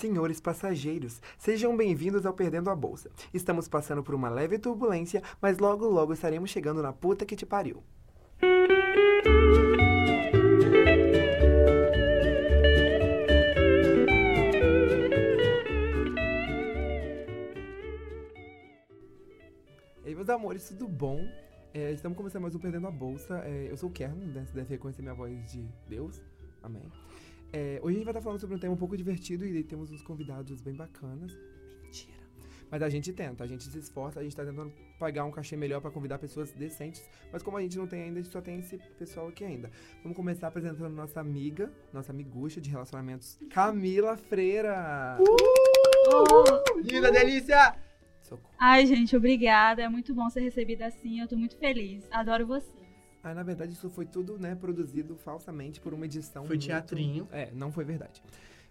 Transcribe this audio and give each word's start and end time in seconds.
Senhores 0.00 0.40
passageiros, 0.40 1.20
sejam 1.36 1.76
bem-vindos 1.76 2.24
ao 2.24 2.32
Perdendo 2.32 2.70
a 2.70 2.74
Bolsa. 2.74 3.10
Estamos 3.34 3.68
passando 3.68 4.02
por 4.02 4.14
uma 4.14 4.30
leve 4.30 4.58
turbulência, 4.58 5.22
mas 5.42 5.58
logo 5.58 5.86
logo 5.86 6.14
estaremos 6.14 6.48
chegando 6.48 6.80
na 6.80 6.90
puta 6.90 7.26
que 7.26 7.36
te 7.36 7.44
pariu. 7.44 7.82
E 20.02 20.06
aí, 20.06 20.14
meus 20.14 20.30
amores, 20.30 20.66
tudo 20.70 20.88
bom? 20.88 21.20
É, 21.74 21.92
estamos 21.92 22.16
começando 22.16 22.40
mais 22.40 22.54
um 22.54 22.58
Perdendo 22.58 22.86
a 22.86 22.90
Bolsa. 22.90 23.42
É, 23.44 23.70
eu 23.70 23.76
sou 23.76 23.90
o 23.90 23.92
Kern, 23.92 24.24
né? 24.28 24.46
Deve 24.54 24.70
reconhecer 24.70 25.02
minha 25.02 25.12
voz 25.12 25.52
de 25.52 25.68
Deus. 25.86 26.22
Amém. 26.62 26.90
É, 27.52 27.80
hoje 27.82 27.96
a 27.96 27.98
gente 27.98 28.04
vai 28.04 28.12
estar 28.12 28.22
falando 28.22 28.40
sobre 28.40 28.56
um 28.56 28.58
tema 28.58 28.74
um 28.74 28.76
pouco 28.76 28.96
divertido 28.96 29.44
e 29.44 29.64
temos 29.64 29.90
uns 29.90 30.02
convidados 30.02 30.60
bem 30.60 30.74
bacanas. 30.74 31.36
Mentira. 31.82 32.20
Mas 32.70 32.82
a 32.82 32.88
gente 32.88 33.12
tenta, 33.12 33.42
a 33.42 33.46
gente 33.46 33.64
se 33.64 33.76
esforça, 33.76 34.20
a 34.20 34.22
gente 34.22 34.32
está 34.32 34.44
tentando 34.44 34.72
pagar 34.98 35.24
um 35.24 35.32
cachê 35.32 35.56
melhor 35.56 35.80
para 35.80 35.90
convidar 35.90 36.18
pessoas 36.18 36.52
decentes. 36.52 37.02
Mas 37.32 37.42
como 37.42 37.56
a 37.56 37.60
gente 37.60 37.76
não 37.76 37.88
tem 37.88 38.02
ainda, 38.02 38.20
a 38.20 38.22
gente 38.22 38.32
só 38.32 38.40
tem 38.40 38.60
esse 38.60 38.78
pessoal 38.96 39.28
aqui 39.28 39.44
ainda. 39.44 39.70
Vamos 40.02 40.16
começar 40.16 40.46
apresentando 40.46 40.94
nossa 40.94 41.20
amiga, 41.20 41.72
nossa 41.92 42.12
amigucha 42.12 42.60
de 42.60 42.70
relacionamentos, 42.70 43.36
Camila 43.50 44.16
Freira. 44.16 45.18
Uh! 45.20 46.80
Linda 46.80 47.10
delícia! 47.10 47.74
Socorro. 48.20 48.54
Ai, 48.56 48.86
gente, 48.86 49.16
obrigada. 49.16 49.82
É 49.82 49.88
muito 49.88 50.14
bom 50.14 50.30
ser 50.30 50.40
recebida 50.40 50.86
assim. 50.86 51.20
Eu 51.20 51.26
tô 51.26 51.36
muito 51.36 51.56
feliz. 51.56 52.06
Adoro 52.12 52.46
você. 52.46 52.79
Ah, 53.22 53.34
na 53.34 53.42
verdade, 53.42 53.72
isso 53.72 53.90
foi 53.90 54.06
tudo, 54.06 54.38
né, 54.38 54.54
produzido 54.54 55.14
falsamente 55.16 55.80
por 55.80 55.92
uma 55.92 56.04
edição. 56.06 56.42
Foi 56.44 56.56
muito- 56.56 56.66
teatrinho. 56.66 57.28
É, 57.30 57.50
não 57.52 57.70
foi 57.70 57.84
verdade. 57.84 58.22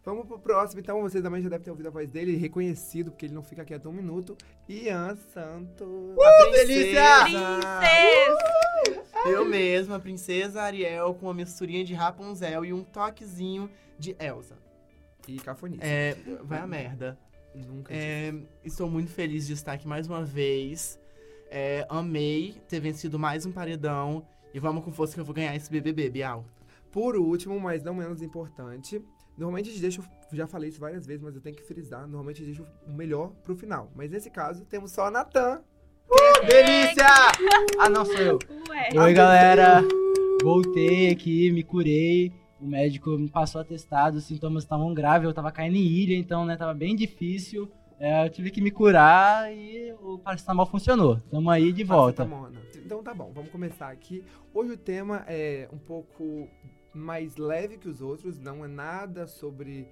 Vamos 0.04 0.26
pro 0.26 0.40
próximo, 0.40 0.80
então. 0.80 1.02
Vocês 1.02 1.22
também 1.22 1.42
já 1.42 1.50
devem 1.50 1.64
ter 1.66 1.70
ouvido 1.72 1.88
a 1.88 1.92
voz 1.92 2.10
dele, 2.10 2.36
reconhecido, 2.38 3.12
porque 3.12 3.26
ele 3.26 3.34
não 3.34 3.44
fica 3.44 3.64
quieto 3.66 3.90
um 3.90 3.92
minuto. 3.92 4.36
Ian 4.68 5.16
Santos. 5.34 5.86
Uh, 5.88 6.52
delícia! 6.52 7.02
Princesa! 7.26 9.04
Eu 9.26 9.46
mesma, 9.46 9.98
a 9.98 10.00
princesa 10.00 10.62
Ariel, 10.62 11.14
com 11.16 11.26
uma 11.28 11.34
misturinha 11.34 11.84
de 11.84 11.94
Rapunzel 11.94 12.64
e 12.66 12.72
um 12.74 12.84
toquezinho 12.84 13.70
de 14.00 14.16
Elsa. 14.20 14.56
E 15.28 15.38
Cafonice. 15.38 15.82
É, 15.84 16.16
vai 16.44 16.60
a 16.60 16.66
merda. 16.68 17.18
Nunca 17.54 17.94
É, 17.94 18.34
estou 18.64 18.90
muito 18.90 19.12
feliz 19.12 19.46
de 19.46 19.54
estar 19.54 19.74
aqui 19.74 19.88
mais 19.88 20.08
uma 20.08 20.24
vez. 20.24 20.98
É, 21.52 21.86
amei 21.90 22.56
ter 22.68 22.80
vencido 22.80 23.20
mais 23.20 23.46
um 23.46 23.52
paredão. 23.52 24.26
E 24.54 24.60
vamos 24.60 24.84
com 24.84 24.92
força 24.92 25.14
que 25.14 25.20
eu 25.20 25.26
vou 25.26 25.34
ganhar 25.34 25.56
esse 25.56 25.70
BBB, 25.70 26.10
Bial. 26.10 26.46
Por 26.92 27.16
último, 27.16 27.60
mas 27.60 27.84
não 27.84 27.94
menos 27.94 28.22
importante, 28.22 29.02
normalmente 29.38 29.70
a 29.70 29.72
gente 29.72 29.82
deixa, 29.82 30.02
eu 30.02 30.38
já 30.38 30.48
falei 30.48 30.70
isso 30.70 30.80
várias 30.80 31.06
vezes, 31.06 31.22
mas 31.22 31.36
eu 31.36 31.42
tenho 31.42 31.56
que 31.56 31.64
frisar, 31.64 32.02
normalmente 32.02 32.42
a 32.42 32.46
gente 32.46 32.58
deixa 32.58 32.72
o 32.88 32.92
melhor 32.92 33.32
pro 33.44 33.56
final. 33.56 33.92
Mas 33.96 34.10
nesse 34.10 34.30
caso, 34.32 34.66
temos 34.66 34.92
só 34.92 35.06
a 35.06 35.12
Natan. 35.12 35.62
Delícia! 36.48 37.06
Ah, 37.80 37.90
não, 37.90 38.04
sou 38.04 38.16
eu. 38.16 38.40
Ué. 38.70 38.90
Oi, 38.94 39.14
galera. 39.14 39.82
Voltei 40.44 41.10
aqui, 41.10 41.50
me 41.52 41.64
curei. 41.64 42.34
O 42.60 42.68
médico 42.68 43.12
me 43.12 43.30
passou 43.30 43.62
atestado, 43.62 44.18
os 44.18 44.26
sintomas 44.26 44.64
estavam 44.64 44.94
graves, 44.94 45.26
eu 45.26 45.34
tava 45.34 45.50
caindo 45.50 45.78
em 45.78 45.86
ilha, 45.86 46.16
então, 46.16 46.46
né, 46.46 46.58
tava 46.58 46.74
bem 46.74 46.94
difícil. 46.94 47.72
É, 48.00 48.26
eu 48.26 48.30
tive 48.30 48.50
que 48.50 48.62
me 48.62 48.72
curar 48.72 49.54
e 49.54 49.94
o 50.02 50.18
paracetamol 50.18 50.66
funcionou. 50.66 51.20
Tamo 51.30 51.50
aí 51.50 51.74
de 51.74 51.84
volta. 51.84 52.28
Então 52.78 53.04
tá 53.04 53.14
bom, 53.14 53.32
vamos 53.34 53.52
começar 53.52 53.90
aqui. 53.90 54.24
Hoje 54.54 54.72
o 54.72 54.78
tema 54.78 55.26
é 55.28 55.68
um 55.72 55.78
pouco 55.78 56.48
mais 56.94 57.36
leve 57.36 57.78
que 57.78 57.90
os 57.90 58.02
outros, 58.02 58.40
não 58.40 58.64
é 58.64 58.68
nada 58.68 59.28
sobre 59.28 59.86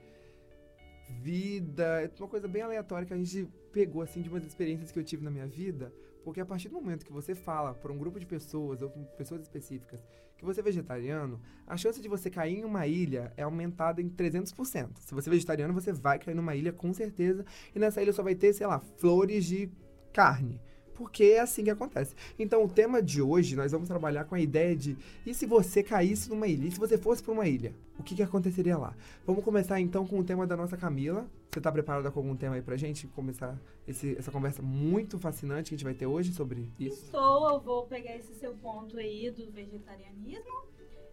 vida, 1.22 2.02
é 2.02 2.10
uma 2.18 2.28
coisa 2.28 2.48
bem 2.48 2.62
aleatória 2.62 3.06
que 3.06 3.14
a 3.14 3.18
gente 3.18 3.48
pegou 3.72 4.02
assim 4.02 4.22
de 4.22 4.30
umas 4.30 4.46
experiências 4.46 4.92
que 4.92 4.98
eu 4.98 5.04
tive 5.04 5.24
na 5.24 5.30
minha 5.30 5.46
vida, 5.46 5.94
porque 6.24 6.42
a 6.42 6.46
partir 6.46 6.70
do 6.70 6.76
momento 6.76 7.06
que 7.06 7.12
você 7.12 7.34
fala 7.34 7.74
para 7.74 7.92
um 7.92 7.98
grupo 7.98 8.20
de 8.20 8.26
pessoas 8.26 8.82
ou 8.82 8.90
pessoas 9.18 9.42
específicas 9.42 10.04
que 10.38 10.46
você 10.46 10.60
é 10.60 10.64
vegetariano, 10.64 11.42
a 11.66 11.76
chance 11.76 12.00
de 12.00 12.08
você 12.08 12.30
cair 12.30 12.60
em 12.60 12.64
uma 12.64 12.86
ilha 12.86 13.34
é 13.36 13.44
aumentada 13.44 14.02
em 14.02 14.10
300%. 14.10 15.00
Se 15.00 15.14
você 15.14 15.30
é 15.30 15.32
vegetariano, 15.32 15.74
você 15.74 15.92
vai 15.92 16.20
cair 16.20 16.36
numa 16.36 16.56
ilha 16.56 16.72
com 16.72 16.94
certeza, 16.94 17.44
e 17.74 17.80
nessa 17.80 18.02
ilha 18.02 18.14
só 18.14 18.22
vai 18.22 18.36
ter, 18.36 18.54
sei 18.54 18.68
lá, 18.68 18.80
flores 18.80 19.46
de 19.46 19.70
carne. 20.14 20.62
Porque 20.98 21.24
é 21.26 21.40
assim 21.40 21.64
que 21.64 21.70
acontece. 21.70 22.16
Então, 22.40 22.64
o 22.64 22.68
tema 22.68 23.02
de 23.02 23.22
hoje, 23.22 23.56
nós 23.56 23.72
vamos 23.72 23.88
trabalhar 23.88 24.26
com 24.26 24.34
a 24.36 24.40
ideia 24.40 24.76
de 24.76 24.98
e 25.26 25.34
se 25.34 25.46
você 25.46 25.84
caísse 25.84 26.30
numa 26.30 26.48
ilha? 26.48 26.68
E 26.68 26.72
se 26.72 26.80
você 26.80 26.98
fosse 26.98 27.22
para 27.22 27.32
uma 27.34 27.48
ilha? 27.48 27.74
O 28.00 28.04
que, 28.04 28.16
que 28.16 28.24
aconteceria 28.24 28.78
lá? 28.78 28.96
Vamos 29.26 29.44
começar 29.44 29.80
então 29.80 30.06
com 30.08 30.20
o 30.20 30.24
tema 30.24 30.48
da 30.48 30.58
nossa 30.58 30.76
Camila. 30.76 31.28
Você 31.52 31.62
tá 31.62 31.72
preparada 31.72 32.12
com 32.12 32.20
algum 32.20 32.36
tema 32.36 32.56
aí 32.56 32.62
pra 32.62 32.76
gente 32.78 33.08
começar 33.08 33.58
esse- 33.88 34.16
essa 34.18 34.32
conversa 34.32 34.62
muito 34.62 35.18
fascinante 35.18 35.70
que 35.70 35.76
a 35.76 35.78
gente 35.78 35.86
vai 35.86 35.94
ter 35.94 36.06
hoje 36.06 36.34
sobre 36.34 36.68
isso? 36.80 37.06
Estou, 37.06 37.50
eu 37.50 37.60
vou 37.60 37.86
pegar 37.88 38.16
esse 38.16 38.34
seu 38.36 38.54
ponto 38.56 38.98
aí 38.98 39.30
do 39.32 39.52
vegetarianismo. 39.52 40.68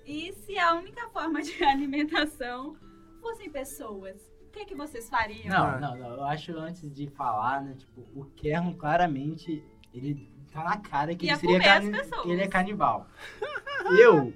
E 0.07 0.33
se 0.33 0.59
a 0.59 0.75
única 0.75 1.09
forma 1.11 1.41
de 1.43 1.53
alimentação 1.65 2.77
fossem 3.21 3.51
pessoas, 3.51 4.21
o 4.47 4.51
que, 4.51 4.67
que 4.67 4.75
vocês 4.75 5.09
fariam? 5.09 5.49
Não, 5.49 5.81
não, 5.81 5.97
não. 5.99 6.11
Eu 6.17 6.25
acho 6.25 6.53
antes 6.57 6.93
de 6.93 7.09
falar, 7.09 7.63
né, 7.65 7.75
tipo, 7.79 8.03
o 8.15 8.25
Kern 8.37 8.75
claramente, 8.75 9.65
ele 9.95 10.29
tá 10.53 10.63
na 10.65 10.77
cara 10.79 11.15
que 11.15 11.27
Ia 11.27 11.33
ele 11.33 11.41
seria 11.41 11.57
comer 11.59 11.69
as 11.69 11.79
cani- 11.85 11.99
pessoas. 11.99 12.23
que 12.23 12.31
ele 12.31 12.43
é 12.43 12.49
canibal. 12.49 13.09
eu, 14.01 14.33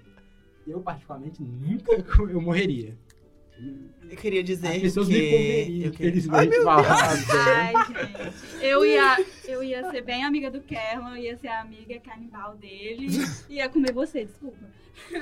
eu 0.67 0.81
particularmente 0.81 1.43
nunca 1.43 1.93
eu 2.31 2.41
morreria. 2.41 2.97
Eu 4.09 4.17
queria 4.17 4.43
dizer 4.45 4.69
As 4.69 4.79
pessoas 4.79 5.09
que... 5.09 5.15
me 5.15 5.31
comeriam, 5.31 5.87
eu 5.87 5.93
queria... 5.93 6.09
infelizmente. 6.11 6.63
falaram. 6.63 6.89
Ai, 7.57 7.75
gente. 7.87 8.65
Eu 8.65 8.85
ia, 8.85 9.17
eu 9.49 9.63
ia 9.65 9.91
ser 9.91 10.03
bem 10.03 10.25
amiga 10.25 10.49
do 10.49 10.61
Kerlon, 10.61 11.17
ia 11.17 11.37
ser 11.37 11.49
a 11.49 11.61
amiga 11.61 11.99
canibal 12.01 12.57
dele. 12.57 13.09
Ia 13.51 13.69
comer 13.69 13.93
você, 13.93 14.25
desculpa. 14.27 14.65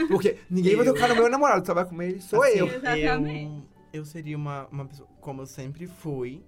Porque 0.08 0.36
ninguém 0.50 0.76
vai 0.76 0.86
Eu- 0.86 0.92
tocar 0.94 1.08
no 1.08 1.14
meu 1.16 1.30
namorado, 1.30 1.66
só 1.66 1.72
vai 1.72 1.86
comer 1.86 2.10
ele, 2.10 2.20
sou 2.20 2.42
Assim, 2.42 2.58
eu. 2.58 2.66
Exatamente. 2.66 3.62
Eu, 3.92 4.00
eu 4.00 4.04
seria 4.04 4.36
uma, 4.36 4.66
uma 4.68 4.84
pessoa, 4.86 5.08
como 5.20 5.40
eu 5.42 5.46
sempre 5.46 5.86
fui, 5.86 6.42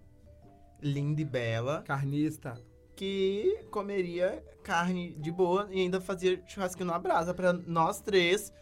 linda 0.83 1.23
e 1.23 1.25
bela, 1.25 1.83
Carnista. 1.87 2.61
Que 2.99 3.57
comeria 3.71 4.43
carne 4.65 5.17
de 5.19 5.31
boa 5.31 5.67
e 5.71 5.81
ainda 5.81 5.99
fazia 6.01 6.39
churrasquinho 6.47 6.89
na 6.89 6.99
brasa 6.99 7.33
pra 7.33 7.53
nós 7.55 8.01
três 8.03 8.53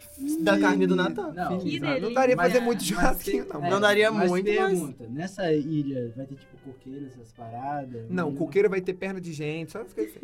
da 0.42 0.56
carne 0.56 0.86
do 0.86 0.94
Natan. 0.94 1.32
Não, 1.32 1.58
Não, 2.00 2.12
daria 2.12 2.36
pra 2.36 2.44
fazer 2.44 2.60
muito 2.60 2.78
Mas 2.80 2.86
churrasquinho, 2.86 3.46
não. 3.52 3.64
É, 3.64 3.70
Não 3.70 3.80
daria 3.80 4.12
mas 4.12 4.30
muito, 4.30 4.46
mas- 4.46 4.56
pergunta, 4.78 5.06
nessa 5.08 5.52
ilha 5.52 6.12
vai 6.14 6.26
ter 6.26 6.36
tipo 6.36 6.56
coqueiro, 6.64 7.06
essas 7.06 7.32
paradas? 7.32 8.08
Não, 8.10 8.28
o 8.28 8.34
coqueiro 8.34 8.68
vai 8.70 8.80
ter 8.80 8.92
perna 8.92 9.20
de 9.20 9.32
gente, 9.32 9.72
só 9.72 9.80
esquecer. 9.82 10.20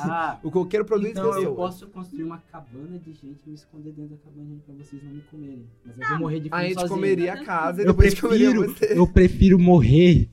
Ah, 0.00 0.38
O 0.44 0.50
coqueiro 0.50 0.84
produz 0.84 1.12
então 1.12 1.24
eu 1.26 1.34
pessoas. 1.34 1.56
posso 1.56 1.86
construir 1.86 2.24
uma 2.24 2.38
cabana 2.52 2.98
de 2.98 3.12
gente 3.12 3.40
e 3.46 3.48
me 3.48 3.54
esconder 3.54 3.92
dentro 3.92 4.16
da 4.16 4.22
cabana 4.24 4.44
de 4.44 4.52
gente 4.54 4.62
pra 4.64 4.74
vocês 4.74 5.02
não 5.04 5.12
me 5.12 5.20
comerem. 5.30 5.66
Mas 5.86 5.98
eu 5.98 6.08
vou 6.08 6.18
morrer 6.18 6.40
de 6.40 6.50
fome 6.50 6.60
A 6.62 6.64
gente 6.66 6.74
sozinho. 6.74 6.90
comeria 6.94 7.32
a 7.34 7.44
casa 7.44 7.80
e 7.80 7.84
Eu 7.86 7.92
depois 7.94 8.20
comeria 8.20 8.50
prefiro, 8.50 8.74
você. 8.74 8.98
eu 8.98 9.06
prefiro 9.06 9.58
morrer 9.58 10.28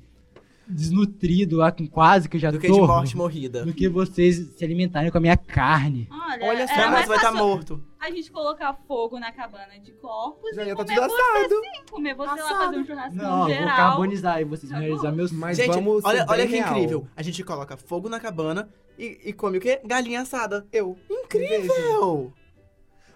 desnutrido 0.70 1.58
lá 1.58 1.72
com 1.72 1.88
quase 1.88 2.30
que 2.30 2.38
eu 2.38 2.42
já 2.42 2.52
Do 2.52 2.60
que 2.60 2.68
tô. 2.68 2.74
de 2.74 2.80
morte 2.82 3.18
morrida. 3.18 3.66
do 3.66 3.74
que 3.74 3.90
vocês 3.90 4.36
se 4.56 4.64
alimentarem 4.64 5.10
com 5.12 5.18
a 5.18 5.22
minha 5.22 5.36
carne. 5.38 6.08
Olha, 6.12 6.46
Olha 6.48 6.68
só, 6.68 6.74
era 6.74 6.92
Mas 6.92 7.08
vai 7.08 7.18
estar 7.18 7.32
fácil 7.32 7.48
morto. 7.48 7.84
a 8.00 8.10
gente 8.12 8.32
colocar 8.32 8.74
fogo 8.88 9.20
na 9.20 9.32
cabana 9.32 9.80
de 9.84 9.92
corpos 9.94 10.56
Já 10.56 10.64
e 10.64 10.68
ia 10.68 10.76
tá 10.76 10.84
comer 10.84 10.96
tudo 10.96 11.10
você 11.10 11.22
assado. 11.22 11.50
sim, 11.56 11.84
comer 11.92 12.14
você 12.16 12.28
lá 12.28 12.34
Assado. 12.36 12.60
fazer 12.66 12.78
um 12.78 12.86
churrasco 12.86 13.16
Não, 13.16 13.32
eu 13.32 13.38
vou 13.40 13.48
geral. 13.50 13.76
carbonizar 13.78 14.42
e 14.42 14.44
vocês 14.46 14.72
vão 14.72 14.80
Tá 14.80 14.86
realizar 14.86 15.12
meus 15.12 15.32
Mas 15.32 15.58
Gente, 15.58 15.74
vamos 15.74 16.06
olha, 16.06 16.26
olha 16.30 16.46
que 16.48 16.54
real. 16.56 16.70
incrível. 16.72 17.08
A 17.16 17.22
gente 17.24 17.44
coloca 17.44 17.76
fogo 17.76 18.08
na 18.08 18.20
cabana 18.20 18.70
e, 18.98 19.20
e 19.26 19.34
come 19.34 19.58
o 19.58 19.62
quê? 19.62 19.80
Galinha 19.86 20.22
assada. 20.22 20.68
Eu. 20.72 20.98
Incrível! 21.10 22.32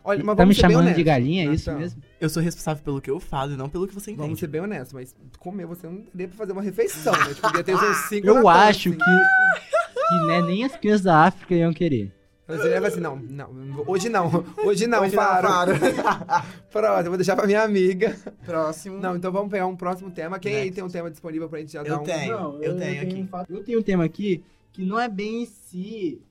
Olha, 0.03 0.23
mas 0.23 0.35
Tá 0.35 0.45
me 0.45 0.53
vamos 0.53 0.55
chamando 0.57 0.75
de 0.77 0.81
honestos. 0.81 1.03
galinha, 1.03 1.49
é 1.49 1.53
isso 1.53 1.69
Natan, 1.69 1.81
mesmo? 1.81 2.03
Eu 2.19 2.29
sou 2.29 2.43
responsável 2.43 2.83
pelo 2.83 2.99
que 3.01 3.09
eu 3.09 3.19
falo 3.19 3.53
e 3.53 3.57
não 3.57 3.69
pelo 3.69 3.87
que 3.87 3.93
você 3.93 4.11
Vamos 4.11 4.25
entende. 4.25 4.39
ser 4.41 4.47
bem 4.47 4.61
honestos, 4.61 4.93
mas 4.93 5.15
comer 5.39 5.65
você 5.65 5.87
não 5.87 6.03
daria 6.13 6.27
pra 6.27 6.37
fazer 6.37 6.51
uma 6.51 6.61
refeição, 6.61 7.13
né? 7.13 7.19
A 7.21 7.27
gente 7.29 7.41
podia 7.41 7.63
ter 7.63 7.75
uns 7.75 7.97
cinco 8.09 8.27
Eu 8.27 8.47
acho 8.49 8.89
assim. 8.89 8.97
que, 8.97 10.09
que 10.09 10.27
né, 10.27 10.41
nem 10.41 10.63
as 10.65 10.75
crianças 10.75 11.03
da 11.03 11.23
África 11.25 11.55
iam 11.55 11.73
querer. 11.73 12.11
Você 12.45 12.67
leva 12.67 12.87
assim, 12.87 12.99
não, 12.99 13.15
não, 13.15 13.49
hoje 13.87 14.09
não, 14.09 14.27
hoje 14.65 14.85
não, 14.85 15.01
Hoje 15.01 15.15
não, 15.15 15.23
para. 15.23 15.67
Próximo, 16.69 16.99
eu 17.05 17.11
vou 17.11 17.17
deixar 17.17 17.37
pra 17.37 17.47
minha 17.47 17.63
amiga. 17.63 18.17
Próximo. 18.45 18.99
Não, 18.99 19.15
então 19.15 19.31
vamos 19.31 19.49
pegar 19.49 19.65
um 19.65 19.75
próximo 19.77 20.11
tema. 20.11 20.37
Quem 20.37 20.53
aí 20.53 20.61
Next. 20.65 20.75
tem 20.75 20.83
um 20.83 20.89
tema 20.89 21.09
disponível 21.09 21.47
pra 21.47 21.59
gente 21.59 21.71
já 21.71 21.79
Eu 21.79 21.85
dar 21.85 21.99
um... 22.01 22.03
tenho. 22.03 22.33
eu 22.61 22.77
tenho 22.77 23.01
aqui. 23.01 23.21
um 23.21 23.27
fato- 23.27 23.53
eu 23.53 23.63
tenho 23.63 23.79
um 23.79 23.81
tema 23.81 24.03
aqui 24.03 24.43
que 24.73 24.83
não 24.83 24.99
é 24.99 25.07
bem 25.07 25.43
em 25.43 25.45
si 25.45 26.21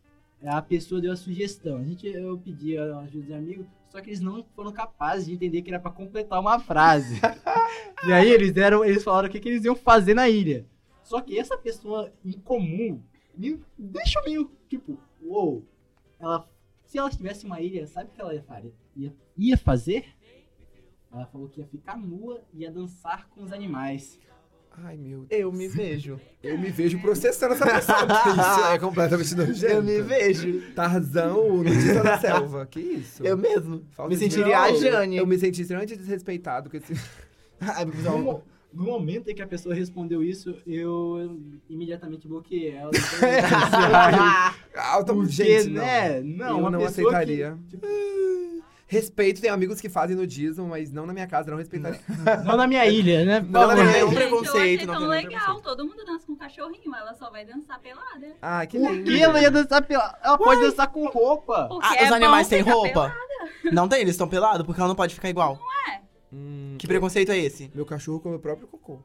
a 0.45 0.61
pessoa 0.61 1.01
deu 1.01 1.13
a 1.13 1.17
sugestão. 1.17 1.79
A 1.79 1.85
gente, 1.85 2.07
eu 2.07 2.39
pedi 2.39 2.77
a 2.77 2.99
ajuda 2.99 3.27
de 3.27 3.35
amigos, 3.35 3.67
só 3.89 4.01
que 4.01 4.11
eles 4.11 4.21
não 4.21 4.45
foram 4.55 4.73
capazes 4.73 5.27
de 5.27 5.35
entender 5.35 5.63
que 5.63 5.71
era 5.71 5.81
pra 5.81 5.91
completar 5.91 6.41
uma 6.41 6.59
frase. 6.59 7.21
e 8.07 8.13
aí 8.13 8.31
eles 8.31 8.53
deram, 8.53 8.85
eles 8.85 9.05
falaram 9.05 9.29
o 9.29 9.31
que, 9.31 9.39
que 9.39 9.49
eles 9.49 9.65
iam 9.65 9.77
fazer 9.77 10.15
na 10.15 10.29
ilha. 10.29 10.67
Só 11.03 11.21
que 11.21 11.39
essa 11.39 11.57
pessoa 11.57 12.13
em 12.25 12.33
comum 12.33 13.03
me 13.37 13.61
deixa 13.79 14.23
meio 14.23 14.51
tipo, 14.69 14.99
uou. 15.21 15.67
Ela, 16.19 16.49
se 16.85 16.99
ela 16.99 17.11
tivesse 17.11 17.45
uma 17.45 17.61
ilha, 17.61 17.87
sabe 17.87 18.11
o 18.11 18.13
que 18.13 18.21
ela 18.21 18.35
ia, 18.35 18.43
fazer? 18.43 18.75
ia, 18.97 19.15
ia 19.37 19.57
fazer? 19.57 20.07
Ela 21.13 21.27
falou 21.27 21.49
que 21.49 21.61
ia 21.61 21.67
ficar 21.67 21.97
nua 21.99 22.43
e 22.53 22.61
ia 22.61 22.71
dançar 22.71 23.29
com 23.29 23.43
os 23.43 23.53
animais. 23.53 24.19
Ai, 24.85 24.97
meu 24.97 25.27
Eu 25.31 25.53
me 25.53 25.69
vejo. 25.69 26.19
Eu 26.43 26.59
me 26.59 26.71
vejo 26.71 26.99
processando 27.01 27.55
essa 27.55 27.67
pessoa. 27.67 28.07
porque 28.07 28.29
Isso 28.41 28.65
é 28.73 28.79
completamente 28.79 29.35
nojento. 29.35 29.73
Eu 29.73 29.83
me 29.83 30.01
vejo. 30.03 30.73
Tarzão, 30.75 31.49
o 31.49 31.63
notícia 31.63 32.03
da 32.03 32.19
selva. 32.19 32.67
Que 32.67 32.81
isso? 32.81 33.25
Eu 33.25 33.37
mesmo. 33.37 33.83
Falta 33.93 34.11
me 34.11 34.17
sentiria 34.17 34.59
a 34.59 34.73
Jane. 34.73 35.17
Eu 35.17 35.27
me 35.27 35.39
senti 35.39 35.63
extremamente 35.63 35.97
desrespeitado 35.97 36.71
com 36.71 36.77
esse... 36.77 36.95
Ai, 37.61 37.85
No, 37.85 38.43
no 38.73 38.85
momento 38.85 39.29
em 39.29 39.35
que 39.35 39.43
a 39.43 39.47
pessoa 39.47 39.75
respondeu 39.75 40.23
isso, 40.23 40.57
eu 40.67 41.39
imediatamente 41.69 42.27
bloqueei 42.27 42.71
ela. 42.71 42.91
Ah, 44.75 44.99
eu 44.99 45.05
tô... 45.05 45.15
Porque, 45.15 45.31
Gente, 45.33 45.69
não. 45.69 45.83
né? 45.83 46.21
Não, 46.23 46.49
eu 46.49 46.57
uma 46.57 46.71
não 46.71 46.85
aceitaria. 46.85 47.57
Respeito, 48.93 49.41
tem 49.41 49.49
amigos 49.49 49.81
que 49.81 49.89
fazem 49.89 50.15
nudismo, 50.15 50.67
mas 50.69 50.93
não 50.93 51.07
na 51.07 51.15
minha 51.15 51.27
casa, 51.27 51.51
não 51.51 51.57
respeitaria. 51.57 51.99
Não 52.45 52.59
na 52.59 52.67
minha 52.67 52.85
ilha, 52.85 53.25
né? 53.25 53.41
Não, 53.41 53.63
não 53.63 53.69
não, 53.69 53.75
tem 53.77 53.87
nenhum 53.87 54.07
não. 54.07 54.09
Gente, 54.13 54.21
eu 54.23 54.29
preconceito, 54.29 54.59
achei 54.83 54.87
não 54.87 54.95
tão 54.99 55.09
legal. 55.09 55.31
preconceito. 55.31 55.63
Todo 55.65 55.87
mundo 55.87 56.05
dança 56.05 56.27
com 56.27 56.33
um 56.35 56.37
cachorrinho, 56.37 56.95
ela 56.95 57.15
só 57.15 57.31
vai 57.31 57.47
dançar 57.47 57.81
pelada. 57.81 58.37
Ah, 58.43 58.67
que 58.67 58.77
lindo. 58.77 59.05
que 59.05 59.23
ela 59.23 59.41
ia 59.41 59.51
dançar 59.51 59.83
pela... 59.83 60.19
Ela 60.23 60.37
pode 60.37 60.61
dançar 60.61 60.89
com 60.89 61.07
roupa. 61.09 61.71
Ah, 61.83 61.97
é 61.97 62.05
os 62.05 62.13
animais 62.13 62.49
têm 62.49 62.61
roupa? 62.61 63.17
Não 63.73 63.89
tem, 63.89 64.01
eles 64.03 64.13
estão 64.13 64.29
pelados 64.29 64.67
porque 64.67 64.79
ela 64.79 64.89
não 64.89 64.95
pode 64.95 65.15
ficar 65.15 65.31
igual. 65.31 65.59
Hum, 66.31 66.77
Que 66.79 66.87
preconceito 66.87 67.33
é 67.33 67.39
esse? 67.39 67.71
Meu 67.75 67.87
cachorro 67.87 68.21
come 68.21 68.37
o 68.37 68.41
próprio 68.41 68.67
cocô. 68.69 69.03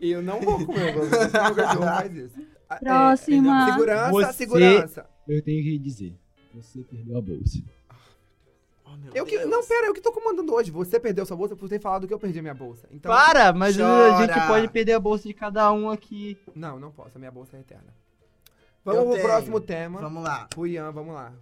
e 0.00 0.10
eu 0.10 0.20
não 0.20 0.40
vou 0.40 0.66
comer, 0.66 0.94
meu 0.96 1.08
cachorro 1.54 1.82
faz 1.82 2.12
isso. 2.12 2.40
Ah, 2.68 2.74
é, 2.76 2.78
Próxima. 2.80 3.66
segurança, 3.72 4.10
Você- 4.10 4.32
segurança. 4.32 5.06
Eu 5.28 5.42
tenho 5.42 5.62
que 5.62 5.78
dizer, 5.78 6.14
você 6.52 6.80
perdeu 6.82 7.18
a 7.18 7.20
bolsa. 7.22 7.58
Oh, 9.02 9.10
Eu 9.16 9.24
que, 9.26 9.38
Deus. 9.38 9.50
não, 9.50 9.64
pera, 9.66 9.86
eu 9.86 9.94
que 9.94 10.00
tô 10.00 10.12
comandando 10.12 10.52
hoje. 10.54 10.70
Você 10.70 10.98
perdeu 11.00 11.24
sua 11.26 11.36
bolsa 11.36 11.54
por 11.56 11.68
ter 11.68 11.80
falado 11.80 12.06
que 12.06 12.14
eu 12.14 12.18
perdi 12.18 12.40
minha 12.40 12.54
bolsa. 12.54 12.86
Então, 12.90 13.12
Para, 13.12 13.52
mas 13.52 13.78
a 13.78 13.82
chora. 13.84 14.26
gente 14.26 14.46
pode 14.46 14.68
perder 14.68 14.92
a 14.94 15.00
bolsa 15.00 15.26
de 15.28 15.34
cada 15.34 15.72
um 15.72 15.90
aqui. 15.90 16.38
Não, 16.54 16.78
não 16.78 16.90
posso. 16.90 17.16
A 17.16 17.18
minha 17.18 17.30
bolsa 17.30 17.56
é 17.56 17.60
eterna. 17.60 17.94
Vamos 18.84 19.00
Eu 19.00 19.06
pro 19.06 19.14
tenho. 19.16 19.26
próximo 19.26 19.60
tema. 19.60 20.00
Vamos 20.00 20.22
lá. 20.22 20.46
Pro 20.48 20.66
Ian, 20.66 20.90
vamos 20.92 21.14
lá. 21.14 21.32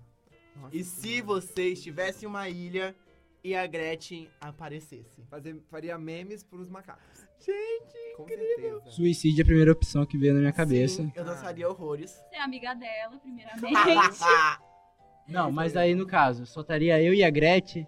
Nossa 0.56 0.76
E 0.76 0.84
se 0.84 1.00
Senhora. 1.00 1.25
você 1.26 1.69
estivesse 1.69 2.25
em 2.25 2.28
uma 2.28 2.49
ilha 2.49 2.94
e 3.43 3.55
a 3.55 3.66
Gretchen 3.66 4.28
aparecesse? 4.40 5.22
Fazer, 5.28 5.56
faria 5.70 5.98
memes 5.98 6.43
pros 6.44 6.69
macacos. 6.69 7.02
Gente, 7.44 8.16
Com 8.16 8.28
certeza. 8.28 8.82
Suicídio 8.90 9.40
é 9.40 9.43
a 9.43 9.46
primeira 9.46 9.72
opção 9.72 10.06
que 10.06 10.16
veio 10.16 10.32
na 10.34 10.38
minha 10.40 10.52
cabeça. 10.52 11.02
Sim, 11.02 11.12
eu 11.16 11.25
dançaria 11.25 11.69
horrores. 11.69 12.12
Você 12.12 12.37
é 12.37 12.40
amiga 12.43 12.72
dela, 12.75 13.19
primeiramente. 13.19 13.72
Não, 15.28 15.50
mas 15.52 15.76
aí 15.76 15.94
no 15.94 16.06
caso, 16.06 16.44
só 16.46 16.60
estaria 16.60 17.00
eu 17.02 17.14
e 17.14 17.22
a 17.24 17.30
Gretchen. 17.30 17.86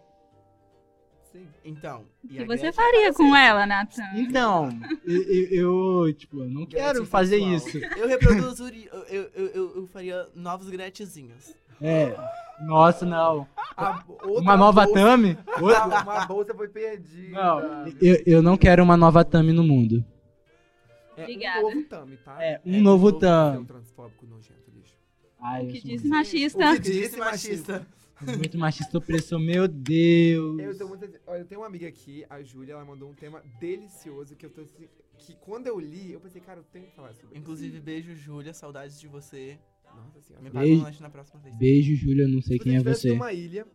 Sim. 1.32 1.48
então. 1.64 2.04
O 2.22 2.26
e 2.26 2.36
que 2.36 2.42
a 2.42 2.46
você 2.46 2.72
faria 2.72 3.12
com 3.12 3.24
aparecesse? 3.24 3.48
ela, 3.48 3.66
Nathan? 3.66 4.02
Então, 4.14 4.68
eu, 5.04 6.04
eu, 6.06 6.14
tipo, 6.14 6.40
eu 6.42 6.48
não 6.48 6.64
quero 6.64 6.84
Gretchen 7.00 7.06
fazer 7.06 7.38
sexual. 7.40 7.56
isso. 7.56 7.78
Eu 7.98 8.06
reproduziria. 8.08 8.88
Eu, 9.08 9.22
eu, 9.34 9.46
eu, 9.48 9.76
eu 9.78 9.86
faria 9.88 10.28
novos 10.34 10.70
Gretchenzinhos. 10.70 11.52
É. 11.80 12.16
Nossa, 12.60 13.04
não. 13.04 13.48
A- 13.76 14.04
Uma 14.22 14.56
nova 14.56 14.84
bolsa- 14.86 15.00
Tami? 15.00 15.36
Outra- 15.60 15.86
Uma 16.02 16.24
bolsa 16.26 16.54
foi 16.54 16.68
perdida. 16.68 17.32
Não, 17.32 17.86
eu, 18.00 18.22
eu 18.24 18.40
não 18.42 18.56
quero 18.56 18.84
uma 18.84 18.96
nova 18.96 19.24
Tami 19.24 19.52
no 19.52 19.64
mundo. 19.64 20.04
É 21.16 21.22
Obrigada. 21.22 21.58
um 21.58 21.62
novo 21.74 21.82
Tami, 21.88 22.16
tá? 22.18 22.36
É, 22.44 22.60
um 22.64 22.74
É, 22.76 22.80
novo 22.80 23.06
novo 23.06 23.08
é 23.08 23.16
um 23.16 23.20
Tami. 23.20 23.66
Ai, 25.44 25.64
O 25.64 25.68
que 25.68 25.74
disse 25.74 25.88
muito- 25.88 26.08
machista. 26.08 26.70
O 26.72 26.74
que 26.74 26.80
Disse 26.90 27.16
machista. 27.18 27.86
muito 28.38 28.58
machista 28.58 28.98
opressor, 28.98 29.38
meu 29.38 29.68
Deus. 29.68 30.58
Eu, 30.58 30.78
tô 30.78 30.88
muito, 30.88 31.04
olha, 31.26 31.40
eu 31.40 31.44
tenho 31.44 31.60
uma 31.60 31.66
amiga 31.66 31.86
aqui, 31.86 32.24
a 32.30 32.42
Júlia, 32.42 32.72
ela 32.72 32.84
mandou 32.84 33.10
um 33.10 33.14
tema 33.14 33.42
delicioso 33.60 34.34
que 34.36 34.46
eu 34.46 34.50
tô 34.50 34.62
assim, 34.62 34.88
que 35.18 35.34
quando 35.36 35.66
eu 35.66 35.78
li, 35.78 36.12
eu 36.12 36.20
pensei, 36.20 36.40
cara, 36.40 36.60
eu 36.60 36.64
tenho 36.72 36.86
que 36.86 36.94
falar 36.94 37.12
sobre 37.14 37.36
Inclusive, 37.38 37.78
beijo, 37.80 38.14
Júlia. 38.14 38.54
Saudades 38.54 38.98
de 39.00 39.06
você. 39.08 39.58
isso. 39.84 39.96
Nossa 39.96 40.20
senhora. 40.22 40.42
Me 40.42 40.48
Se 40.48 40.54
paga 40.54 40.66
Beijo. 40.66 40.80
um 40.80 40.84
lanche 40.84 41.02
na 41.02 41.10
próxima 41.10 41.40
vez. 41.40 41.56
Beijo, 41.56 41.94
Júlia, 41.94 42.26
não 42.26 42.40
sei 42.42 42.56
você 42.58 42.64
quem 42.64 42.76
é 42.76 42.82
você. 42.82 43.08
numa 43.10 43.32
ilha 43.32 43.66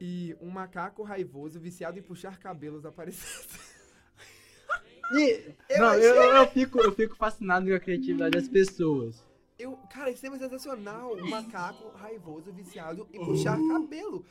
e 0.00 0.34
um 0.42 0.50
macaco 0.50 1.02
raivoso 1.02 1.58
viciado 1.60 1.98
em 1.98 2.02
puxar 2.02 2.38
cabelos 2.38 2.84
aparecesse. 2.84 3.48
E- 5.12 5.52
Eu 5.68 5.78
não, 5.80 5.86
achei- 5.88 6.08
eu, 6.08 6.14
eu 6.14 6.46
fico, 6.48 6.80
eu 6.80 6.92
fico 6.92 7.14
fascinado 7.14 7.66
com 7.68 7.74
a 7.74 7.78
criatividade 7.78 8.32
das 8.32 8.48
pessoas. 8.48 9.22
Eu, 9.64 9.76
cara, 9.88 10.10
isso 10.10 10.26
é 10.26 10.38
sensacional. 10.38 11.14
Um 11.16 11.30
macaco 11.30 11.88
raivoso 11.96 12.52
viciado 12.52 13.08
em 13.12 13.24
puxar 13.24 13.56
cabelo. 13.68 14.24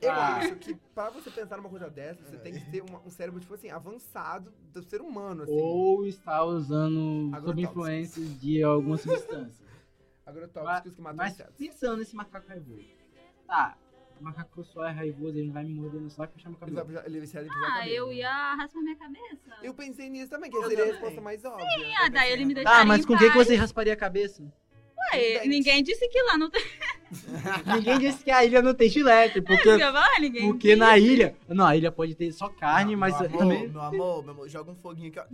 Eu 0.00 0.12
Ah. 0.12 0.36
acho 0.36 0.56
que 0.56 0.74
pra 0.94 1.08
você 1.10 1.30
pensar 1.30 1.56
numa 1.56 1.70
coisa 1.70 1.88
dessa, 1.88 2.22
você 2.22 2.36
tem 2.36 2.52
que 2.52 2.70
ter 2.70 2.82
uma- 2.82 3.00
um 3.00 3.10
cérebro, 3.10 3.40
tipo 3.40 3.54
assim, 3.54 3.70
avançado 3.70 4.52
do 4.72 4.82
ser 4.82 5.00
humano, 5.00 5.42
assim. 5.44 5.58
Ou 5.60 6.06
está 6.06 6.44
usando 6.44 7.30
sob 7.44 7.62
influência 7.62 8.22
de 8.24 8.62
alguma 8.62 8.96
substância. 8.98 9.66
Agrotóxicos 10.26 10.94
que 10.94 11.00
matam 11.00 11.16
Mas 11.16 11.32
insetos. 11.32 11.54
pensando 11.56 11.96
nesse 11.96 12.14
macaco 12.14 12.46
raivoso. 12.46 12.84
Tá, 13.46 13.76
macaco 14.24 14.64
só 14.64 14.86
é 14.86 14.92
raivoso, 14.92 15.36
ele 15.38 15.46
não 15.46 15.54
vai 15.54 15.64
me 15.64 15.74
morder 15.74 16.00
no 16.00 16.10
saco 16.10 16.32
e 16.32 16.34
puxar 16.34 16.50
meu 16.50 16.58
Ele, 16.62 16.70
vai 16.74 16.82
cabelo. 16.84 16.96
puxar- 16.98 17.06
ele 17.08 17.16
é 17.18 17.20
viciado 17.20 17.46
em 17.46 17.50
puxar 17.50 17.66
Ah, 17.66 17.78
cabelo. 17.78 17.94
eu 17.96 18.12
ia 18.12 18.54
raspar 18.54 18.80
minha 18.80 18.96
cabeça. 18.96 19.56
Eu 19.62 19.74
pensei 19.74 20.08
nisso 20.10 20.30
também, 20.30 20.50
que 20.50 20.56
Eu 20.56 20.68
seria 20.68 20.84
a 20.84 20.86
resposta 20.86 21.20
mais 21.20 21.44
óbvia. 21.44 21.66
Ah, 22.00 22.08
daí 22.08 22.32
ele 22.32 22.44
me 22.44 22.54
deixa. 22.54 22.64
deixaria 22.68 22.80
Tá, 22.80 22.84
mas 22.84 23.04
com 23.06 23.16
quem 23.16 23.30
que 23.30 23.36
você 23.36 23.54
rasparia 23.56 23.92
a 23.92 23.96
cabeça? 23.96 24.42
Ué, 25.12 25.46
ninguém 25.46 25.82
disse 25.82 26.06
que 26.08 26.22
lá 26.22 26.36
não 26.36 26.50
tem. 26.50 26.62
Ninguém 27.74 27.98
disse 28.00 28.22
que 28.22 28.30
a 28.30 28.44
ilha 28.44 28.60
não 28.60 28.74
tem 28.74 28.86
gilete, 28.90 29.40
porque, 29.40 29.78
Vai, 29.78 30.20
ninguém 30.20 30.42
porque 30.46 30.76
na 30.76 30.98
ilha... 30.98 31.34
Não, 31.48 31.64
a 31.66 31.74
ilha 31.74 31.90
pode 31.90 32.14
ter 32.14 32.30
só 32.32 32.50
carne, 32.50 32.92
Não, 32.92 33.00
mas 33.00 33.18
meu 33.18 33.28
amor, 33.30 33.38
também... 33.38 33.68
Meu 33.68 33.80
amor, 33.80 34.22
meu 34.22 34.32
amor, 34.32 34.48
joga 34.50 34.70
um 34.72 34.76
foguinho 34.76 35.08
aqui, 35.08 35.18
ó. 35.18 35.24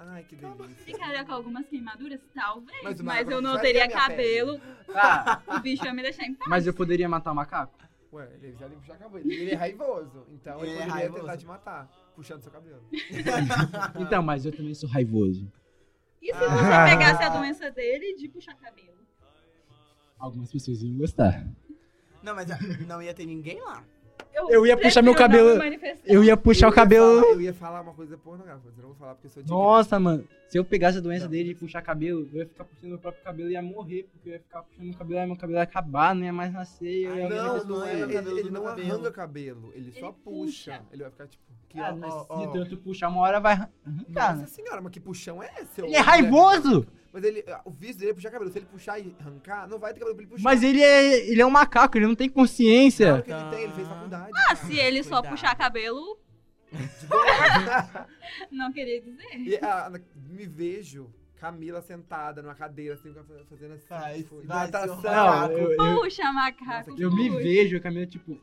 Ai, 0.00 0.24
que 0.24 0.36
delícia. 0.36 0.68
Ficaria 0.84 1.24
com 1.24 1.32
algumas 1.32 1.66
queimaduras? 1.66 2.20
Talvez. 2.34 2.82
Mas 2.82 3.00
Mas, 3.00 3.26
o 3.26 3.30
eu 3.32 3.42
não 3.42 3.60
teria 3.60 3.88
cabelo. 3.88 4.60
Tá, 4.86 5.42
O 5.48 5.60
bicho 5.60 5.84
ia 5.84 5.92
me 5.92 6.02
deixar 6.02 6.24
em 6.24 6.34
paz. 6.34 6.48
mas 6.48 6.66
eu 6.66 6.74
poderia 6.74 7.08
matar 7.08 7.32
o 7.32 7.34
macaco? 7.34 7.76
Ué, 8.12 8.28
ele 8.40 8.48
em 8.48 8.78
puxar 8.78 8.96
cabelo. 8.96 9.30
Ele 9.30 9.50
é 9.50 9.54
raivoso. 9.54 10.26
Então 10.30 10.60
ele, 10.60 10.70
Ele 10.70 10.78
é 10.78 10.80
poderia 10.80 10.94
raivoso. 10.94 11.20
tentar 11.20 11.36
te 11.36 11.46
matar, 11.46 11.88
puxando 12.14 12.42
seu 12.42 12.52
cabelo. 12.52 12.82
Então, 14.00 14.22
mas 14.22 14.46
eu 14.46 14.52
também 14.56 14.74
sou 14.74 14.88
raivoso. 14.88 15.50
E 16.22 16.32
se 16.32 16.38
você 16.38 16.88
pegasse 16.90 17.22
a 17.22 17.28
doença 17.28 17.70
dele 17.70 18.14
de 18.16 18.28
puxar 18.28 18.54
cabelo? 18.54 18.98
Algumas 20.18 20.50
pessoas 20.50 20.82
iam 20.82 20.96
gostar. 20.96 21.46
Não, 22.22 22.34
mas 22.34 22.50
ah, 22.50 22.58
não 22.86 23.00
ia 23.02 23.14
ter 23.14 23.26
ninguém 23.26 23.60
lá. 23.60 23.84
Eu 24.50 24.66
ia 24.66 24.76
puxar 24.76 25.02
meu 25.02 25.14
cabelo-. 25.14 25.60
Eu 26.04 26.22
ia 26.24 26.36
puxar 26.36 26.66
Eu 26.66 26.70
o 26.70 26.72
ia 26.72 26.76
cabelo... 26.76 27.20
falar- 27.20 27.32
eu 27.32 27.40
ia 27.40 27.54
falar 27.54 27.80
uma 27.82 27.94
coisa 27.94 28.16
pornográfica, 28.18 28.68
mas 28.68 28.76
eu 28.78 28.82
não 28.82 28.88
vou 28.90 28.98
falar 28.98 29.14
porque 29.14 29.26
eu 29.26 29.30
sou 29.30 29.42
de 29.42 29.48
Nossa, 29.50 29.98
mano. 29.98 30.24
Se 30.48 30.58
eu 30.58 30.64
pegasse 30.64 30.98
a 30.98 31.00
doença 31.00 31.24
Não. 31.24 31.30
dele 31.30 31.50
e 31.50 31.54
puxar 31.54 31.82
cabelo, 31.82 32.28
eu 32.32 32.38
ia 32.40 32.46
ficar 32.46 32.64
puxando 32.64 32.88
meu 32.90 32.98
próprio 32.98 33.22
cabelo 33.22 33.50
e 33.50 33.52
ia 33.52 33.62
morrer, 33.62 34.08
porque 34.12 34.28
eu 34.30 34.32
ia 34.34 34.38
ficar 34.40 34.62
puxando 34.62 34.84
meu 34.86 34.94
cabelo, 34.96 35.20
aí 35.20 35.26
meu 35.26 35.36
cabelo 35.36 35.58
ia 35.58 35.62
acabar, 35.62 36.14
não 36.14 36.24
ia 36.24 36.32
mais 36.32 36.52
nascer. 36.52 37.06
Ai, 37.10 37.18
ia 37.22 37.28
Não, 37.28 37.56
Ele 37.56 37.64
não 37.66 37.84
é. 37.84 37.90
arranca 37.92 38.04
Ele, 38.04 38.12
cabelo 38.14 38.38
ele 38.38 38.50
não 38.50 38.52
meu 38.62 38.62
cabelo. 38.70 38.92
arranca 38.94 39.10
cabelo. 39.10 39.72
Ele 39.74 39.92
só 39.92 40.06
Ele 40.06 40.14
puxa. 40.24 40.70
puxa. 40.72 40.82
Ele 40.92 41.02
vai 41.02 41.10
ficar 41.10 41.26
tipo. 41.26 41.42
Aqui, 41.68 41.80
Ah, 41.80 41.90
ó, 41.92 41.96
mas 41.96 42.14
ó, 42.14 42.20
se 42.40 42.46
ó. 42.46 42.50
tanto 42.50 42.76
puxar 42.78 43.08
uma 43.10 43.20
hora 43.20 43.38
vai 43.40 43.52
arrancar, 43.52 44.36
Nossa 44.38 44.46
senhora, 44.46 44.80
mas 44.80 44.90
que 44.90 44.98
puxão 45.00 45.42
é 45.42 45.50
esse? 45.60 45.82
Ele 45.82 45.94
é 45.94 46.00
raivoso! 46.00 46.86
Mas 47.12 47.24
ele, 47.24 47.44
o 47.64 47.70
vício 47.70 47.98
dele 47.98 48.10
é 48.10 48.14
puxar 48.14 48.30
cabelo. 48.30 48.50
Se 48.50 48.58
ele 48.58 48.66
puxar 48.66 48.98
e 48.98 49.14
arrancar, 49.18 49.66
não 49.68 49.78
vai 49.78 49.92
ter 49.92 50.00
cabelo 50.00 50.16
pra 50.16 50.22
ele 50.24 50.30
puxar. 50.30 50.44
Mas 50.44 50.62
ele 50.62 50.82
é, 50.82 51.28
ele 51.28 51.40
é 51.40 51.46
um 51.46 51.50
macaco, 51.50 51.96
ele 51.96 52.06
não 52.06 52.14
tem 52.14 52.28
Claro 52.28 52.48
consciência. 52.48 53.22
que 53.22 53.30
ele 53.30 53.50
tem, 53.50 53.62
ele 53.64 53.72
fez 53.72 53.88
faculdade. 53.88 54.30
Ah, 54.48 54.56
se 54.56 54.76
ele 54.78 55.02
só 55.02 55.16
Cuidado. 55.16 55.30
puxar 55.32 55.54
cabelo, 55.56 56.18
não 58.52 58.72
queria 58.72 59.00
dizer. 59.00 59.38
e, 59.38 59.56
ah, 59.62 59.90
me 60.28 60.46
vejo 60.46 61.10
Camila 61.36 61.80
sentada 61.80 62.42
numa 62.42 62.54
cadeira, 62.54 62.94
assim, 62.94 63.14
fazendo 63.48 63.74
assim. 63.74 63.86
Vai, 63.88 64.18
tipo, 64.18 64.42
vai, 64.42 64.70
Não, 64.70 65.52
eu, 65.52 65.72
eu, 65.72 66.00
Puxa, 66.00 66.32
macaco. 66.32 66.90
Nossa, 66.90 67.02
eu 67.02 67.10
me 67.14 67.30
vejo, 67.30 67.80
Camila, 67.80 68.06
tipo, 68.06 68.38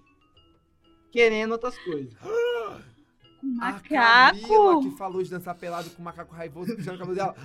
querendo 1.11 1.51
outras 1.51 1.77
coisas. 1.77 2.13
Com 3.41 3.57
A 3.61 3.73
Camila 3.79 4.33
macaco. 4.33 4.81
que 4.81 4.91
falou 4.97 5.21
de 5.23 5.29
dançar 5.29 5.55
pelado 5.55 5.89
com 5.91 6.01
o 6.01 6.05
macaco 6.05 6.33
raivoso 6.33 6.75
puxando 6.75 6.95
o 6.95 6.99
cabelo 6.99 7.15
dela. 7.15 7.35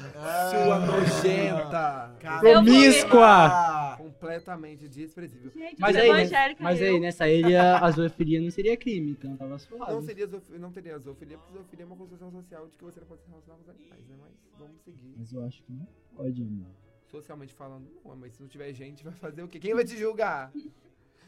Sua 0.51 0.79
nojenta. 0.87 2.15
Promíscua! 2.41 3.97
Completamente 3.99 4.89
desprezível. 4.89 5.51
Gente, 5.55 5.81
Mas 5.81 5.97
aí, 5.97 6.09
né, 6.13 6.57
mas 6.59 6.81
aí, 6.83 7.01
nessa 7.01 7.29
ilha, 7.29 7.79
a 7.79 7.91
zoofilia 7.91 8.41
não 8.41 8.51
seria 8.51 8.77
crime, 8.77 9.11
então 9.13 9.37
tava 9.37 9.51
Não, 9.51 9.59
suave. 9.59 10.07
seria 10.07 10.27
zoof- 10.27 10.59
não 10.59 10.71
teria 10.73 10.99
zoofilia, 10.99 11.39
porque 11.39 11.53
zoofilia 11.53 11.85
é 11.85 11.87
uma 11.87 11.97
construção 11.97 12.31
social 12.31 12.67
de 12.67 12.77
que 12.77 12.85
você 12.85 13.01
não 13.01 13.07
pode 13.07 13.23
se 13.23 13.29
relacionar 13.29 13.57
com 13.57 13.63
os 13.63 13.69
animais, 13.69 14.07
né? 14.09 14.17
Mas 14.21 14.33
vamos 14.59 14.81
seguir. 14.83 15.15
Mas 15.17 15.33
eu 15.33 15.45
acho 15.45 15.63
que 15.63 15.73
não 15.73 15.87
pode, 16.17 16.43
amor. 16.43 16.67
Socialmente 17.11 17.53
falando, 17.55 17.89
não, 18.05 18.17
mas 18.17 18.33
se 18.35 18.41
não 18.41 18.49
tiver 18.49 18.73
gente, 18.73 19.03
vai 19.05 19.13
fazer 19.15 19.43
o 19.43 19.49
quê? 19.49 19.59
Quem 19.59 19.75
vai 19.75 19.85
te 19.85 19.97
julgar? 19.99 20.53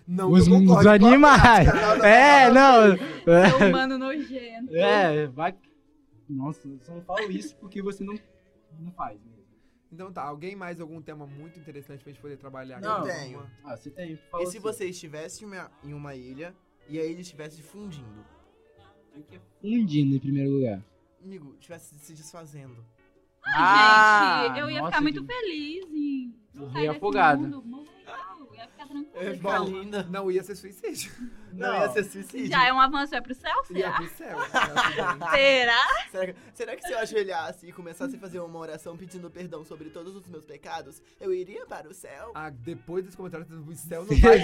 Não, 0.06 0.30
Os, 0.30 0.46
eu 0.46 0.52
concorde 0.54 0.78
os 0.78 0.82
com 0.84 0.88
a 0.88 0.94
animais! 1.08 1.68
prática. 1.70 1.96
Não, 1.96 2.04
É, 2.04 2.50
não! 2.50 2.96
Seu 3.58 3.68
humano 3.68 3.98
nojento. 3.98 4.74
É, 4.76 5.26
vai. 5.28 5.54
Nossa, 6.28 6.66
eu 6.68 6.78
só 6.82 6.94
não 6.94 7.02
falo 7.02 7.30
isso 7.30 7.56
porque 7.56 7.82
você 7.82 8.02
não, 8.04 8.18
não 8.80 8.90
faz 8.92 9.18
mesmo. 9.22 9.42
Então 9.92 10.10
tá, 10.12 10.22
alguém 10.22 10.56
mais 10.56 10.80
algum 10.80 11.02
tema 11.02 11.26
muito 11.26 11.58
interessante 11.60 12.02
pra 12.02 12.10
gente 12.12 12.20
poder 12.22 12.36
trabalhar? 12.38 12.80
Não, 12.80 12.98
aqui? 13.04 13.08
tenho. 13.12 13.46
Ah, 13.62 13.76
você 13.76 13.90
tem. 13.90 14.16
Fala 14.30 14.42
E 14.42 14.46
se 14.46 14.56
assim. 14.56 14.60
você 14.60 14.86
estivesse 14.86 15.44
em 15.44 15.48
uma, 15.48 15.70
em 15.84 15.92
uma 15.92 16.14
ilha 16.14 16.54
e 16.88 16.98
a 16.98 17.04
ilha 17.04 17.20
estivesse 17.20 17.60
fundindo? 17.62 18.24
O 19.14 19.22
que 19.22 19.36
é 19.36 19.40
fundindo 19.60 20.16
em 20.16 20.18
primeiro 20.18 20.50
lugar? 20.50 20.82
amigo, 21.22 21.54
estivesse 21.60 21.94
se 21.98 22.14
desfazendo. 22.14 22.84
Ai, 23.46 24.48
gente, 24.48 24.58
eu 24.58 24.70
ia 24.70 24.78
Ah, 24.78 24.80
nossa, 24.82 24.92
ficar 24.92 25.02
muito 25.02 25.24
que- 25.24 25.32
feliz 25.32 25.84
em 25.92 26.34
Morrer 26.54 26.88
afogado. 26.88 27.42
mundo, 27.42 27.62
morrer 27.64 27.92
ia 28.56 28.68
ficar 28.68 28.86
tranquilo. 28.88 29.11
É, 29.14 29.36
Calma, 29.36 29.68
linda. 29.68 30.06
Não 30.10 30.30
ia 30.30 30.42
ser 30.42 30.54
suicídio. 30.56 31.12
Não, 31.52 31.74
ia 31.80 31.88
ser 31.90 32.04
suicídio. 32.04 32.46
Já 32.50 32.66
é 32.66 32.72
um 32.72 32.80
avanço, 32.80 33.14
é 33.14 33.20
pro 33.20 33.34
céu, 33.34 33.52
Ia 33.70 33.76
será? 33.76 33.92
pro 33.92 34.08
céu. 34.08 34.38
Será? 35.32 35.78
Será 36.10 36.26
que, 36.26 36.34
será 36.54 36.76
que 36.76 36.82
se 36.86 36.92
eu 36.92 36.98
ajoelhasse 36.98 37.66
e 37.66 37.72
começasse 37.72 38.16
a 38.16 38.18
fazer 38.18 38.40
uma 38.40 38.58
oração 38.58 38.96
pedindo 38.96 39.30
perdão 39.30 39.64
sobre 39.64 39.90
todos 39.90 40.16
os 40.16 40.26
meus 40.28 40.44
pecados, 40.46 41.02
eu 41.20 41.32
iria 41.32 41.66
para 41.66 41.88
o 41.88 41.92
céu? 41.94 42.32
Ah, 42.34 42.48
depois 42.50 43.04
dos 43.04 43.14
comentários 43.14 43.48
do 43.48 43.74
céu 43.76 44.04
não 44.04 44.16
vai. 44.18 44.38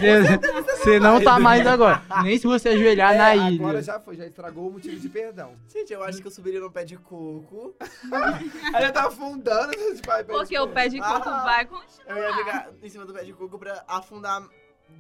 Você 0.76 1.00
não 1.00 1.22
tá 1.22 1.38
mais 1.40 1.66
agora. 1.66 2.02
Nem 2.22 2.38
se 2.38 2.46
você 2.46 2.70
ajoelhar 2.70 3.14
É, 3.14 3.18
na 3.18 3.36
ilha. 3.36 3.60
Agora 3.62 3.82
já 3.82 3.98
foi, 3.98 4.16
já 4.16 4.26
estragou 4.26 4.68
o 4.68 4.72
motivo 4.72 4.96
de 5.00 5.08
perdão. 5.08 5.56
Gente, 5.72 5.92
eu 5.92 6.02
acho 6.02 6.20
que 6.20 6.26
eu 6.26 6.30
subiria 6.30 6.60
no 6.60 6.70
pé 6.70 6.84
de 6.84 6.96
coco. 6.98 7.74
Aí 8.74 8.82
já 8.82 8.92
tá 8.92 9.06
afundando, 9.06 9.72
tipo, 9.72 10.08
Porque 10.26 10.58
o 10.58 10.68
pé 10.68 10.88
de 10.88 10.98
coco 11.00 11.28
Ah. 11.28 11.42
vai 11.44 11.64
continuar. 11.66 12.16
Eu 12.18 12.22
ia 12.28 12.36
ficar 12.36 12.70
em 12.82 12.88
cima 12.90 13.04
do 13.06 13.12
pé 13.14 13.24
de 13.24 13.32
coco 13.32 13.58
pra 13.58 13.82
afundar 13.88 14.42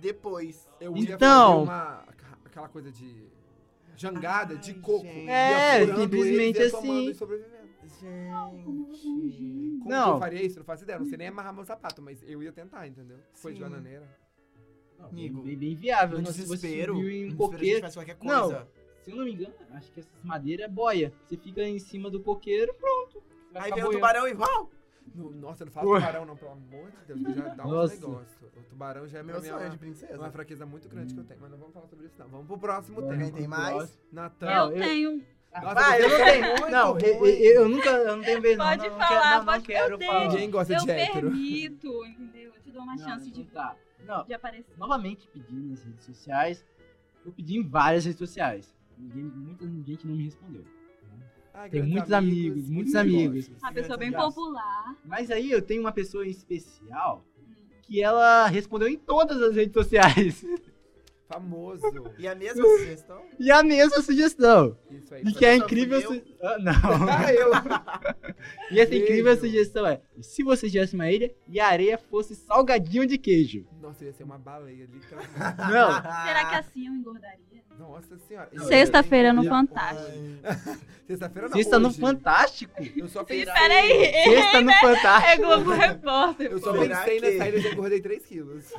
depois. 0.00 0.68
Eu 0.80 0.96
ia 0.96 1.14
Então. 1.14 1.66
fazer 1.66 1.70
uma, 1.70 2.04
aquela 2.44 2.68
coisa 2.68 2.90
de 2.92 3.26
jangada 3.96 4.56
de 4.56 4.70
Ai, 4.72 4.78
coco. 4.78 5.04
gente. 5.04 5.24
Ia 5.26 5.32
É, 5.32 5.86
simplesmente 5.96 6.62
assim. 6.62 7.12
Gente. 7.12 7.18
Como 9.78 9.88
Não. 9.90 10.04
que 10.04 10.10
eu 10.16 10.18
faria 10.18 10.42
isso? 10.42 10.58
Não 10.58 10.64
faço 10.64 10.84
ideia. 10.84 10.98
Não 10.98 11.06
sei 11.06 11.18
nem 11.18 11.28
amarrar 11.28 11.52
meu 11.54 11.64
sapato, 11.64 12.02
mas 12.02 12.22
eu 12.26 12.42
ia 12.42 12.52
tentar, 12.52 12.86
entendeu? 12.86 13.18
Foi 13.32 13.52
de 13.54 13.60
bananeira. 13.60 14.06
Não, 14.98 15.06
Amigo, 15.06 15.42
bem, 15.42 15.56
bem 15.56 15.74
viável. 15.74 16.18
No 16.18 16.26
você 16.26 16.42
desespero, 16.42 16.94
subiu 16.94 17.10
em 17.10 17.32
um 17.32 17.36
coqueiro. 17.36 17.80
faz 17.80 17.94
qualquer 17.94 18.16
Não. 18.22 18.42
coisa. 18.50 18.68
Se 19.02 19.10
eu 19.12 19.16
não 19.16 19.24
me 19.24 19.32
engano, 19.32 19.54
acho 19.72 19.92
que 19.92 20.00
essas 20.00 20.12
madeiras 20.24 20.66
é 20.66 20.68
boia. 20.68 21.12
Você 21.24 21.36
fica 21.36 21.62
em 21.62 21.78
cima 21.78 22.10
do 22.10 22.20
coqueiro, 22.20 22.74
pronto. 22.74 23.22
Vai 23.52 23.62
Aí 23.70 23.72
vem 23.72 23.84
o 23.84 23.90
tubarão 23.90 24.26
e 24.28 24.34
uau! 24.34 24.70
No- 25.14 25.30
nossa, 25.30 25.64
não 25.64 25.72
fala 25.72 25.88
Ué. 25.88 26.00
tubarão 26.00 26.24
não, 26.26 26.36
pelo 26.36 26.50
amor 26.52 26.90
de 26.90 26.96
Deus, 27.06 27.20
que 27.26 27.32
já 27.34 27.48
dá 27.54 27.64
uns 27.66 27.70
Nossa. 27.70 27.94
negócios. 27.94 28.42
O 28.56 28.62
tubarão 28.68 29.08
já 29.08 29.18
é 29.18 29.22
Meu 29.22 29.40
sonho 29.42 29.70
de 29.70 29.78
princesa. 29.78 30.16
uma 30.18 30.30
fraqueza 30.30 30.66
muito 30.66 30.88
grande 30.88 31.14
que 31.14 31.20
eu 31.20 31.24
tenho, 31.24 31.40
mas 31.40 31.50
não 31.50 31.58
vamos 31.58 31.74
falar 31.74 31.86
sobre 31.86 32.06
isso 32.06 32.14
não. 32.18 32.28
Vamos 32.28 32.46
pro 32.46 32.58
próximo 32.58 33.00
tema. 33.02 33.12
Alguém 33.14 33.32
tem 33.32 33.46
mais? 33.48 33.98
Não, 34.12 34.24
eu, 34.40 34.48
eu- 34.48 34.72
tenho. 34.82 35.22
Nossa, 35.62 35.74
Vai, 35.74 36.02
eu 36.04 36.08
não 36.10 36.16
tenho. 36.24 36.46
muito 36.46 36.70
Não, 36.70 36.98
eu, 36.98 37.26
eu- 37.26 37.54
eu 37.62 37.68
nunca, 37.68 37.88
eu 37.90 38.16
não 38.18 38.22
tenho 38.22 38.40
vez 38.42 38.58
não. 38.58 38.66
Pode 38.66 38.82
não, 38.82 38.90
não 38.90 38.98
falar, 38.98 39.08
quero, 39.08 39.24
não, 39.30 39.38
não 39.38 39.44
pode 39.46 39.64
quero 39.64 39.98
falar. 39.98 40.12
falar. 40.12 40.28
Ninguém 40.28 40.50
gosta 40.50 40.72
eu 40.74 40.78
de 40.80 40.90
hétero. 40.90 41.30
permito, 41.30 42.04
entendeu? 42.06 42.54
Eu 42.54 42.60
te 42.62 42.70
dou 42.70 42.82
uma 42.82 42.96
Não, 42.96 42.98
chance 43.08 43.28
então 43.30 43.42
de, 43.42 43.48
tá. 43.50 43.76
Não, 44.06 44.24
de 44.24 44.34
aparecer. 44.34 44.76
novamente 44.76 45.26
pedindo 45.28 45.70
nas 45.70 45.82
redes 45.82 46.04
sociais. 46.04 46.64
Eu 47.24 47.32
pedi 47.32 47.56
em 47.58 47.62
várias 47.66 48.04
redes 48.04 48.18
sociais. 48.18 48.74
Ninguém, 48.96 49.24
muita 49.24 49.66
gente 49.66 50.06
não 50.06 50.14
me 50.14 50.24
respondeu. 50.24 50.64
Ai, 51.58 51.68
Tem 51.70 51.80
grandes 51.80 51.92
muitos 51.96 52.12
amigos, 52.12 52.70
muitos 52.70 52.94
amigos. 52.94 53.50
Uma 53.60 53.72
pessoa 53.72 53.98
bem 53.98 54.10
graças. 54.12 54.32
popular. 54.34 54.96
Mas 55.04 55.28
aí 55.30 55.50
eu 55.50 55.60
tenho 55.60 55.80
uma 55.80 55.90
pessoa 55.92 56.24
em 56.24 56.30
especial 56.30 57.24
Hum. 57.36 57.52
que 57.82 58.00
ela 58.00 58.46
respondeu 58.46 58.86
em 58.88 58.96
todas 58.96 59.42
as 59.42 59.56
redes 59.56 59.72
sociais. 59.74 60.44
Famoso. 61.28 61.82
E 62.16 62.26
a 62.28 62.34
mesma 62.34 62.62
sugestão? 62.64 63.22
E 63.38 63.50
a 63.50 63.62
mesma 63.62 64.00
sugestão. 64.00 64.78
Isso 64.90 65.14
aí. 65.14 65.22
E 65.24 65.32
que 65.32 65.44
é 65.44 65.56
incrível. 65.56 66.00
Su... 66.00 66.22
Ah, 66.40 66.58
não. 66.58 66.72
Ah, 67.10 67.32
eu. 67.34 67.50
E 68.70 68.80
essa 68.80 68.94
incrível 68.94 69.24
Beijo. 69.24 69.40
sugestão 69.40 69.86
é: 69.86 70.00
se 70.22 70.42
você 70.42 70.68
tivesse 70.70 70.94
uma 70.94 71.10
ilha 71.10 71.34
e 71.46 71.58
a 71.60 71.66
areia 71.68 71.98
fosse 71.98 72.34
salgadinho 72.34 73.06
de 73.06 73.18
queijo. 73.18 73.66
Nossa, 73.80 74.04
ia 74.04 74.12
ser 74.12 74.24
uma 74.24 74.38
baleia, 74.38 74.88
literalmente. 74.92 75.32
Não. 75.38 75.92
Será 75.94 76.44
que 76.50 76.54
assim 76.56 76.86
eu 76.86 76.92
engordaria? 76.94 77.38
Nossa 77.78 78.18
senhora. 78.18 78.50
Sexta-feira 78.64 79.32
no 79.32 79.44
Fantástico. 79.44 80.18
Sexta-feira 81.06 81.48
não, 81.48 81.56
Sexta 81.56 81.78
no. 81.78 81.92
Fantástico. 81.92 82.74
Eu 82.96 83.08
só 83.08 83.22
pensei... 83.22 83.46
Peraí, 83.46 84.12
Sexta 84.24 84.60
no 84.60 84.70
é 84.72 84.80
Fantástico. 84.80 85.46
Globo 85.46 85.70
Repórter. 85.70 86.50
Eu 86.50 86.58
só 86.58 86.72
pensei 86.72 87.20
nessa 87.20 87.48
ilha 87.48 87.56
e 87.56 87.60
já 87.60 87.70
engordei 87.70 88.00
3 88.00 88.26
quilos. 88.26 88.72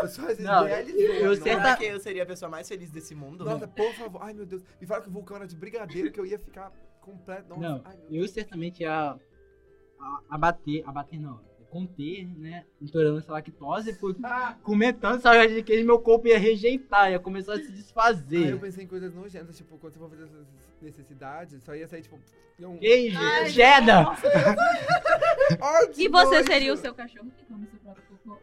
Eu 0.00 0.08
só 0.08 0.22
Não, 0.40 0.66
eu- 0.66 1.36
Será 1.36 1.76
que 1.76 1.84
eu 1.84 2.00
seria 2.00 2.22
a 2.22 2.26
pessoa 2.26 2.50
mais 2.50 2.66
feliz 2.66 2.90
desse 2.90 3.14
mundo? 3.14 3.44
Nossa, 3.44 3.68
por 3.68 3.92
favor. 3.94 4.22
Ai, 4.22 4.32
meu 4.32 4.46
Deus. 4.46 4.62
Me 4.80 4.86
fala 4.86 5.02
que 5.02 5.08
o 5.08 5.12
vulcão 5.12 5.36
era 5.36 5.46
de 5.46 5.54
brigadeiro, 5.54 6.10
que 6.10 6.18
eu 6.18 6.24
ia 6.24 6.38
ficar 6.38 6.72
completo. 7.02 7.54
Não, 7.60 7.84
eu 8.10 8.26
certamente 8.26 8.80
ia 8.82 9.10
a- 9.10 9.18
abater, 10.28 10.82
abater 10.86 11.20
não, 11.20 11.40
conter, 11.70 12.26
né, 12.38 12.64
intolerância 12.80 13.30
à 13.30 13.34
lactose, 13.34 13.94
porque 13.94 14.20
Ah, 14.24 14.54
comentando 14.62 15.20
salgadinho 15.20 15.58
de 15.58 15.64
queijo, 15.64 15.84
meu 15.84 15.98
corpo 15.98 16.28
ia 16.28 16.38
rejeitar, 16.38 17.10
ia 17.10 17.18
começar 17.18 17.54
a 17.54 17.56
se 17.56 17.62
Aí 17.62 17.68
eu 17.70 17.74
desfazer. 17.74 18.60
pensei 18.60 18.84
em 18.84 18.86
coisas 18.86 19.12
nojentas, 19.14 19.56
tipo, 19.56 19.76
quando 19.78 19.92
você 19.92 19.98
for 19.98 20.08
fazer 20.10 20.24
essas 20.24 20.46
necessidades, 20.80 21.62
só 21.64 21.74
ia 21.74 21.88
sair, 21.88 22.02
tipo, 22.02 22.18
um... 22.60 22.78
Queijo, 22.78 23.18
Ai, 23.18 23.50
cheddar. 23.50 24.20
E 25.96 26.08
você 26.08 26.36
nojo. 26.36 26.46
seria 26.46 26.72
o 26.72 26.76
seu 26.76 26.94
cachorro 26.94 27.30
que 27.36 27.44
come 27.46 27.66
seu 27.66 27.78
próprio 27.80 28.04
cocô? 28.24 28.38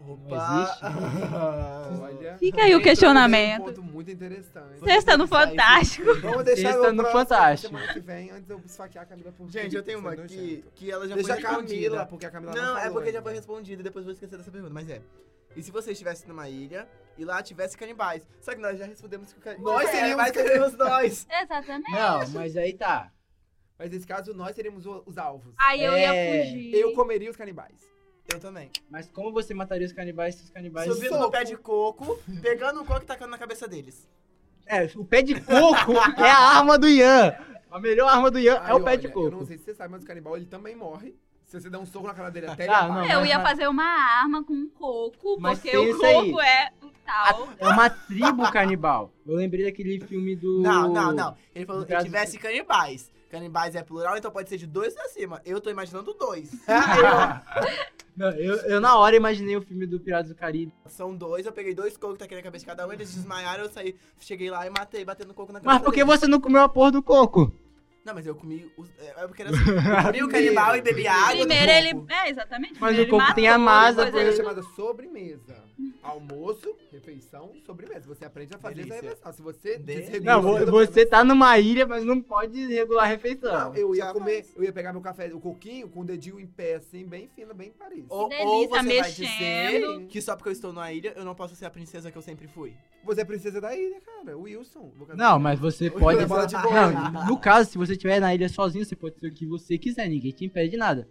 Opa! 0.00 0.78
Olha. 2.02 2.38
Fica 2.38 2.62
aí 2.62 2.74
o 2.74 2.78
Um 2.78 2.82
questionamento. 2.82 3.82
Muito 4.00 4.10
interessante. 4.10 4.80
Sexta 4.80 5.16
no 5.16 5.26
Fantástico. 5.26 6.14
Vamos 6.20 6.44
deixar 6.44 6.72
Sexta 6.72 6.88
o 6.88 6.92
no 6.92 7.02
próximo, 7.02 7.18
Fantástico. 7.20 7.74
Semana 7.76 7.92
que 7.92 8.00
vem, 8.00 8.30
antes 8.30 8.46
de 8.46 8.52
eu 8.52 8.60
esfaquear 8.64 9.04
a 9.04 9.06
Camila 9.06 9.32
por 9.32 9.48
Gente, 9.50 9.76
eu 9.76 9.82
tenho 9.82 9.98
uma 9.98 10.10
é 10.10 10.12
aqui 10.14 10.22
nojento. 10.22 10.72
que 10.74 10.90
ela 10.90 11.08
já 11.08 11.14
Deixa 11.14 11.28
foi 11.34 11.38
a 11.38 11.42
Camila, 11.42 11.60
respondida. 11.62 12.06
porque 12.06 12.26
a 12.26 12.30
Camila 12.30 12.54
não, 12.54 12.62
Não, 12.62 12.78
é 12.78 12.90
porque 12.90 13.12
já 13.12 13.22
foi 13.22 13.32
respondida, 13.34 13.82
depois 13.82 14.04
vou 14.04 14.12
esquecer 14.14 14.36
dessa 14.36 14.50
pergunta, 14.50 14.72
mas 14.72 14.88
é. 14.88 15.00
E 15.56 15.62
se 15.62 15.70
você 15.70 15.92
estivesse 15.92 16.26
numa 16.28 16.48
ilha 16.48 16.88
e 17.18 17.24
lá 17.24 17.42
tivesse 17.42 17.76
canibais? 17.76 18.26
Só 18.40 18.52
que 18.54 18.60
nós 18.60 18.78
já 18.78 18.86
respondemos 18.86 19.32
que 19.32 19.38
o 19.38 19.42
canibais. 19.42 19.64
Nós 19.76 19.88
É, 19.88 19.92
seríamos 19.92 20.16
mas 20.16 20.32
seríamos 20.34 20.72
nós. 20.76 21.26
Exatamente. 21.42 21.90
Não, 21.90 22.28
mas 22.30 22.56
aí 22.56 22.72
tá. 22.72 23.12
Mas 23.78 23.90
nesse 23.90 24.06
caso, 24.06 24.32
nós 24.34 24.54
seríamos 24.54 24.84
os 24.86 25.18
alvos. 25.18 25.54
Aí 25.58 25.82
eu 25.82 25.92
É, 25.92 26.02
ia 26.38 26.44
fugir. 26.44 26.74
Eu 26.74 26.92
comeria 26.92 27.30
os 27.30 27.36
canibais. 27.36 27.89
Eu 28.32 28.40
também. 28.40 28.70
Mas 28.90 29.08
como 29.10 29.32
você 29.32 29.52
mataria 29.54 29.86
os 29.86 29.92
canibais 29.92 30.34
se 30.36 30.44
os 30.44 30.50
canibais... 30.50 30.92
Subindo 30.92 31.18
no 31.18 31.30
pé 31.30 31.44
de 31.44 31.56
coco, 31.56 32.18
pegando 32.40 32.80
o 32.80 32.84
coco 32.84 33.02
e 33.02 33.06
tacando 33.06 33.30
na 33.30 33.38
cabeça 33.38 33.66
deles. 33.66 34.08
É, 34.66 34.88
o 34.94 35.04
pé 35.04 35.20
de 35.22 35.40
coco 35.40 35.92
é 36.16 36.30
a 36.30 36.38
arma 36.58 36.78
do 36.78 36.86
Ian. 36.88 37.34
A 37.70 37.78
melhor 37.80 38.08
arma 38.08 38.30
do 38.30 38.38
Ian 38.38 38.54
é 38.54 38.60
Aí, 38.62 38.72
o 38.72 38.80
pé 38.80 38.90
olha, 38.90 38.98
de 38.98 39.06
Eu 39.08 39.14
não 39.24 39.30
coco. 39.30 39.46
sei 39.46 39.58
se 39.58 39.64
você 39.64 39.74
sabe, 39.74 39.90
mas 39.92 40.02
o 40.02 40.06
canibal, 40.06 40.36
ele 40.36 40.46
também 40.46 40.76
morre. 40.76 41.14
Se 41.46 41.60
você 41.60 41.68
der 41.68 41.78
um 41.78 41.86
soco 41.86 42.06
na 42.06 42.14
cara 42.14 42.30
dele 42.30 42.46
até 42.46 42.62
ele 42.64 42.72
Ah, 42.72 42.78
apaga. 42.80 42.94
não, 43.00 43.10
Eu 43.10 43.20
mas- 43.20 43.28
ia 43.28 43.40
fazer 43.40 43.66
uma 43.68 43.84
arma 43.84 44.44
com 44.44 44.52
um 44.52 44.68
coco, 44.68 45.36
Mas 45.40 45.58
porque 45.58 45.76
o 45.76 45.84
pensa 45.86 46.06
aí. 46.06 46.14
coco 46.30 46.40
é 46.40 46.70
o 46.80 46.90
tal. 47.04 47.48
É 47.58 47.68
uma 47.68 47.90
tribo 47.90 48.52
canibal. 48.52 49.12
Eu 49.26 49.34
lembrei 49.34 49.64
daquele 49.64 49.98
filme 50.06 50.36
do... 50.36 50.60
Não, 50.60 50.92
não, 50.92 51.12
não. 51.12 51.36
Ele 51.52 51.66
falou 51.66 51.84
que 51.84 51.96
tivesse 51.98 52.38
canibais. 52.38 53.10
Canibais 53.30 53.76
é 53.76 53.82
plural, 53.82 54.16
então 54.16 54.30
pode 54.30 54.48
ser 54.48 54.56
de 54.58 54.66
dois 54.66 54.92
pra 54.92 55.08
cima. 55.08 55.40
Eu 55.44 55.60
tô 55.60 55.70
imaginando 55.70 56.12
dois. 56.14 56.50
Não, 58.16 58.30
eu, 58.32 58.56
eu 58.62 58.80
na 58.80 58.98
hora 58.98 59.16
imaginei 59.16 59.56
o 59.56 59.62
filme 59.62 59.86
do 59.86 60.00
Piratas 60.00 60.28
do 60.28 60.34
Caribe. 60.34 60.74
São 60.88 61.14
dois, 61.14 61.46
eu 61.46 61.52
peguei 61.52 61.74
dois 61.74 61.96
cocos, 61.96 62.18
taquei 62.18 62.36
na 62.36 62.42
cabeça 62.42 62.64
de 62.64 62.66
cada 62.66 62.86
um, 62.86 62.92
eles 62.92 63.14
desmaiaram, 63.14 63.64
eu 63.64 63.70
saí, 63.70 63.94
cheguei 64.18 64.50
lá 64.50 64.66
e 64.66 64.70
matei, 64.70 65.04
batendo 65.04 65.32
coco 65.32 65.52
na 65.52 65.60
cabeça 65.60 65.74
Mas 65.74 65.82
por 65.84 65.94
que 65.94 66.04
você 66.04 66.26
não 66.26 66.40
comeu 66.40 66.60
a 66.60 66.68
porra 66.68 66.90
do 66.90 67.02
coco? 67.02 67.52
Não, 68.04 68.14
mas 68.14 68.26
eu 68.26 68.34
comi. 68.34 68.70
Os, 68.76 68.88
é, 68.98 69.14
é 69.16 69.26
porque 69.26 69.42
era 69.42 69.50
assim. 69.50 69.70
Eu 69.70 70.02
comi 70.04 70.22
o 70.24 70.28
canibal 70.32 70.76
e 70.76 70.82
bebi 70.82 71.06
água. 71.06 71.36
do 71.36 71.46
Primeiro 71.46 71.70
ele. 71.70 71.94
coco. 71.94 72.12
É, 72.12 72.30
exatamente. 72.30 72.80
Mas 72.80 72.98
o 72.98 73.06
coco 73.08 73.34
tem 73.34 73.48
a 73.48 73.58
masa, 73.58 74.06
depois 74.06 74.24
Coisa 74.24 74.36
chamada 74.42 74.62
sobremesa. 74.74 75.64
Almoço, 76.02 76.74
refeição, 76.90 77.52
sobremesa. 77.66 78.06
Você 78.08 78.24
aprende 78.24 78.54
a 78.54 78.58
fazer 78.58 78.80
essa 78.80 78.88
Delícia. 78.88 79.02
refeição. 79.10 79.32
Se 79.34 79.42
você 79.42 79.78
desregula... 79.78 80.32
Não, 80.32 80.42
vo- 80.42 80.66
você 80.70 81.04
tá 81.04 81.22
numa 81.22 81.58
ilha, 81.58 81.86
mas 81.86 82.04
não 82.04 82.20
pode 82.22 82.66
regular 82.68 83.04
a 83.04 83.06
refeição. 83.06 83.52
Não, 83.52 83.74
eu 83.76 83.94
ia 83.94 84.04
Jamais. 84.06 84.18
comer, 84.18 84.46
eu 84.56 84.64
ia 84.64 84.72
pegar 84.72 84.92
meu 84.92 85.02
café, 85.02 85.32
o 85.34 85.38
coquinho, 85.40 85.88
com 85.88 86.00
o 86.00 86.04
dedinho 86.04 86.40
em 86.40 86.46
pé, 86.46 86.76
assim, 86.76 87.04
bem 87.06 87.28
fino, 87.28 87.52
bem 87.54 87.70
parecido. 87.70 88.06
Ou, 88.08 88.28
delícia, 88.28 88.46
ou 88.46 88.62
você 88.68 88.76
vai 88.76 88.82
mexendo. 88.84 89.28
dizer 89.98 90.06
que 90.08 90.22
só 90.22 90.34
porque 90.36 90.48
eu 90.48 90.52
estou 90.52 90.72
numa 90.72 90.90
ilha, 90.92 91.12
eu 91.14 91.24
não 91.24 91.34
posso 91.34 91.54
ser 91.54 91.66
a 91.66 91.70
princesa 91.70 92.10
que 92.10 92.16
eu 92.16 92.22
sempre 92.22 92.46
fui. 92.48 92.72
Você 93.04 93.20
é 93.20 93.24
princesa 93.24 93.60
da 93.60 93.76
ilha, 93.76 94.00
cara. 94.00 94.36
Wilson. 94.38 94.92
Não, 95.14 95.38
mas 95.38 95.60
você 95.60 95.88
Eu 95.88 95.92
pode. 95.92 96.18
ia 96.20 96.26
bola 96.26 96.46
de 96.46 96.56
bola. 96.56 96.90
Não, 97.10 97.26
no 97.26 97.38
caso, 97.38 97.70
se 97.70 97.76
você 97.78 97.92
estiver 97.92 98.20
na 98.20 98.34
ilha 98.34 98.48
sozinho, 98.48 98.84
você 98.84 98.96
pode 98.96 99.18
ser 99.18 99.26
o 99.28 99.32
que 99.34 99.44
você 99.46 99.76
quiser, 99.76 100.08
ninguém 100.08 100.32
te 100.32 100.44
impede 100.46 100.70
de 100.70 100.76
nada. 100.78 101.08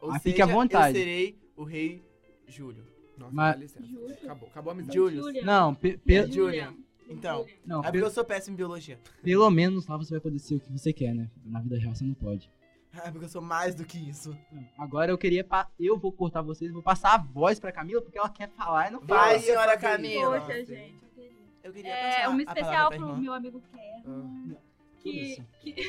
Ou 0.00 0.10
Ah, 0.10 0.14
seja, 0.14 0.22
fique 0.22 0.42
à 0.42 0.46
vontade. 0.46 0.96
eu 0.96 1.04
serei 1.04 1.38
o 1.56 1.64
rei 1.64 2.02
Júlio. 2.46 2.84
Nossa, 3.16 3.32
Mas-. 3.34 3.76
Acabou, 4.24 4.48
acabou 4.48 4.70
a 4.70 4.74
amizade. 4.74 4.96
Julian. 4.96 5.44
Não, 5.44 5.74
pe- 5.74 5.96
pe- 5.98 6.30
Julian. 6.30 6.74
Então, 7.08 7.44
não 7.66 7.80
é 7.80 7.90
porque 7.90 7.98
eu 8.06 8.10
sou 8.10 8.24
péssimo 8.24 8.54
em 8.54 8.56
biologia. 8.56 8.98
pelo 9.22 9.50
menos 9.50 9.86
lá 9.86 9.96
você 9.98 10.12
vai 10.12 10.20
poder 10.20 10.38
ser 10.38 10.54
o 10.54 10.60
que 10.60 10.72
você 10.72 10.92
quer, 10.92 11.14
né? 11.14 11.28
Na 11.44 11.60
vida 11.60 11.76
real 11.78 11.94
você 11.94 12.04
não 12.04 12.14
pode. 12.14 12.48
É 12.94 13.10
porque 13.10 13.24
eu 13.24 13.28
sou 13.28 13.42
mais 13.42 13.74
do 13.74 13.84
que 13.84 13.98
isso. 13.98 14.36
Agora 14.78 15.10
eu 15.10 15.18
queria. 15.18 15.42
pa- 15.44 15.70
Eu 15.80 15.98
vou 15.98 16.12
cortar 16.12 16.42
vocês, 16.42 16.70
vou 16.72 16.82
passar 16.82 17.14
a 17.14 17.18
voz 17.18 17.58
pra 17.58 17.72
Camila, 17.72 18.00
porque 18.02 18.18
ela 18.18 18.28
quer 18.28 18.48
falar 18.50 18.88
e 18.88 18.90
não 18.92 19.00
fala. 19.00 19.20
Vai, 19.20 19.38
senhora 19.40 19.76
Camila. 19.78 20.40
Poxa, 20.40 20.64
gente, 20.64 21.02
eu 21.02 21.10
queria. 21.10 21.32
Eu 21.64 21.72
queria 21.72 21.90
É, 21.94 22.20
palavra 22.22 22.42
especial 22.42 22.88
pro 22.90 22.98
irmã. 22.98 23.16
meu 23.18 23.32
amigo 23.32 23.62
Kerman. 23.72 24.56
Que 25.02 25.42
Que, 25.62 25.72
que... 25.72 25.82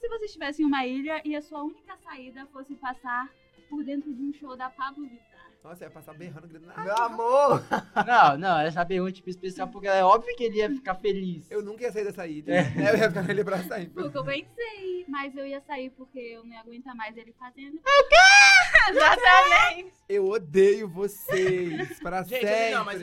Se 0.00 0.08
você 0.08 0.24
estivesse 0.26 0.62
em 0.62 0.66
uma 0.66 0.84
ilha 0.86 1.22
e 1.24 1.34
a 1.36 1.40
sua 1.40 1.62
única 1.62 1.96
saída 1.98 2.44
fosse 2.46 2.74
passar 2.74 3.30
por 3.70 3.84
dentro 3.84 4.12
de 4.12 4.20
um 4.22 4.32
show 4.32 4.56
da 4.56 4.68
Pablo 4.68 5.04
Vittar. 5.04 5.31
Nossa, 5.62 5.84
ia 5.84 5.90
passar 5.90 6.12
berrando, 6.14 6.48
gritando. 6.48 6.72
Meu 6.82 6.92
"Ah, 6.92 7.04
amor! 7.04 7.62
Não, 8.04 8.36
não, 8.36 8.58
essa 8.60 8.84
pergunta 8.84 9.12
tipo 9.12 9.30
especial 9.30 9.68
porque 9.68 9.86
é 9.86 10.02
óbvio 10.02 10.34
que 10.36 10.42
ele 10.44 10.56
ia 10.58 10.68
ficar 10.68 10.96
feliz. 10.96 11.48
Eu 11.50 11.62
nunca 11.62 11.84
ia 11.84 11.92
sair 11.92 12.04
dessa 12.04 12.26
ilha. 12.26 12.52
É. 12.52 12.62
né? 12.70 12.90
Eu 12.90 12.96
ia 12.98 13.08
ficar 13.08 13.22
nele 13.22 13.44
pra 13.44 13.58
sempre. 13.62 14.02
Porque 14.02 14.18
eu 14.18 14.24
pensei, 14.24 15.04
mas 15.08 15.36
eu 15.36 15.46
ia 15.46 15.60
sair 15.60 15.90
porque 15.90 16.18
eu 16.18 16.44
não 16.44 16.52
ia 16.52 16.60
aguentar 16.60 16.96
mais 16.96 17.16
ele 17.16 17.32
fazendo. 17.38 17.76
O 17.76 18.08
quê? 18.08 18.90
Exatamente. 18.90 19.92
Eu 20.08 20.28
odeio 20.28 20.88
vocês. 20.88 21.98
Pra 22.00 22.22
Gente, 22.24 22.40
sempre. 22.46 22.70
não, 22.74 22.84
mas- 22.84 23.02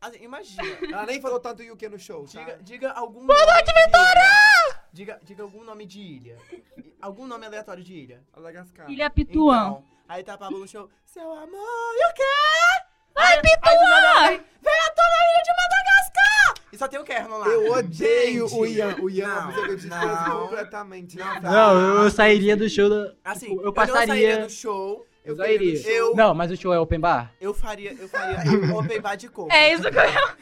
Assim, 0.00 0.24
imagina. 0.24 0.78
Ela 0.90 1.06
nem 1.06 1.20
falou 1.20 1.38
tanto 1.38 1.62
Yuki 1.62 1.88
no 1.88 1.96
show, 1.96 2.24
tá? 2.24 2.40
Diga, 2.40 2.58
diga 2.62 2.90
algum 2.90 3.24
Boa 3.24 3.46
noite, 3.46 3.72
Vitória! 3.86 4.51
Diga, 4.92 5.18
diga 5.22 5.42
algum 5.42 5.64
nome 5.64 5.86
de 5.86 6.00
ilha. 6.00 6.36
Algum 7.00 7.26
nome 7.26 7.46
aleatório 7.46 7.82
de 7.82 7.94
ilha. 7.94 8.20
Madagascar. 8.36 8.90
Ilha 8.90 9.08
Pituã. 9.10 9.56
Então, 9.68 9.84
aí 10.08 10.22
tá 10.22 10.34
a 10.34 10.38
Pablo 10.38 10.58
no 10.58 10.68
show. 10.68 10.88
Seu 11.04 11.32
amor, 11.32 11.48
e 11.48 12.10
o 12.10 12.14
quê? 12.14 12.22
Vai, 13.14 13.40
Pituã! 13.40 14.28
Vem, 14.28 14.72
a 14.72 14.90
tua 14.90 15.04
na 15.04 15.32
ilha 15.32 15.42
de 15.42 15.50
Madagascar! 15.50 16.54
E 16.72 16.78
só 16.78 16.88
tem 16.88 16.98
o 17.00 17.04
Kerno 17.04 17.38
lá. 17.38 17.46
Eu 17.48 17.72
odeio 17.72 18.48
Gente, 18.48 18.58
o 18.60 18.66
Ian. 18.66 18.96
O 19.00 19.10
Ian 19.10 19.28
não, 19.28 19.50
eu 19.66 19.78
não. 19.88 20.40
completamente. 20.42 21.16
Não, 21.18 21.40
tá? 21.40 21.40
Não, 21.40 22.04
eu 22.04 22.10
sairia 22.10 22.56
do 22.56 22.68
show 22.68 22.88
da. 22.88 23.14
Assim, 23.24 23.48
Tipo, 23.50 23.60
eu, 23.60 23.64
eu 23.66 23.72
não 23.74 23.74
sairia 23.74 23.96
passaria. 24.06 24.38
do 24.46 24.50
show. 24.50 25.06
Eu 25.24 25.36
queria 25.36 25.46
sairia. 25.58 25.72
do 25.74 25.78
show. 25.82 25.90
Eu- 25.92 26.16
Não, 26.16 26.34
mas 26.34 26.50
o 26.50 26.56
show 26.56 26.72
é 26.72 26.78
open 26.80 26.98
bar? 27.00 27.32
Eu 27.40 27.52
faria, 27.54 27.92
eu 27.92 28.08
faria 28.08 28.38
open 28.76 29.00
bar 29.00 29.16
de 29.16 29.28
coco. 29.28 29.52
É 29.52 29.72
isso 29.74 29.82
que 29.82 29.88
eu 29.98 30.02
ia 30.04 30.36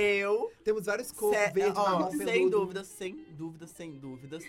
Eu, 0.00 0.52
Temos 0.64 0.86
vários 0.86 1.10
cocos 1.12 1.36
sé- 1.36 1.50
verdes, 1.50 1.76
ó, 1.78 1.84
marrom, 1.84 2.10
sem 2.12 2.26
peludo. 2.26 2.58
dúvidas, 2.60 2.86
sem 2.88 3.14
dúvidas, 3.36 3.70
sem 3.70 3.92
dúvidas. 3.98 4.44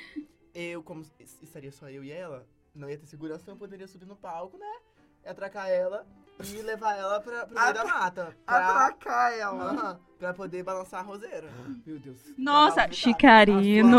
Eu, 0.54 0.82
como 0.84 1.01
es- 1.20 1.38
estaria 1.42 1.72
só 1.72 1.89
eu 1.89 2.04
e 2.04 2.12
ela, 2.12 2.46
não 2.74 2.89
ia 2.89 2.98
ter 2.98 3.06
segurança, 3.08 3.50
eu 3.51 3.56
poderia 3.56 3.88
subir 3.88 4.06
no 4.06 4.16
palco, 4.16 4.58
né? 4.58 4.80
Atracar 5.25 5.70
ela 5.70 6.06
e 6.44 6.62
levar 6.62 6.96
ela 6.98 7.20
pra, 7.20 7.46
pro 7.46 7.60
meio 7.60 7.74
da 7.74 7.84
mata. 7.86 8.38
Pra, 8.46 8.58
Atracar 8.58 9.34
ela. 9.34 9.72
Aham, 9.72 10.00
pra 10.20 10.34
poder 10.34 10.63
balançar 10.63 11.00
a 11.00 11.03
roseira. 11.03 11.50
Meu 11.86 12.00
Deus. 12.00 12.17
Nossa, 12.38 12.75
Tá, 12.82 12.88
tá. 12.88 12.94
Chicarino. 12.94 13.98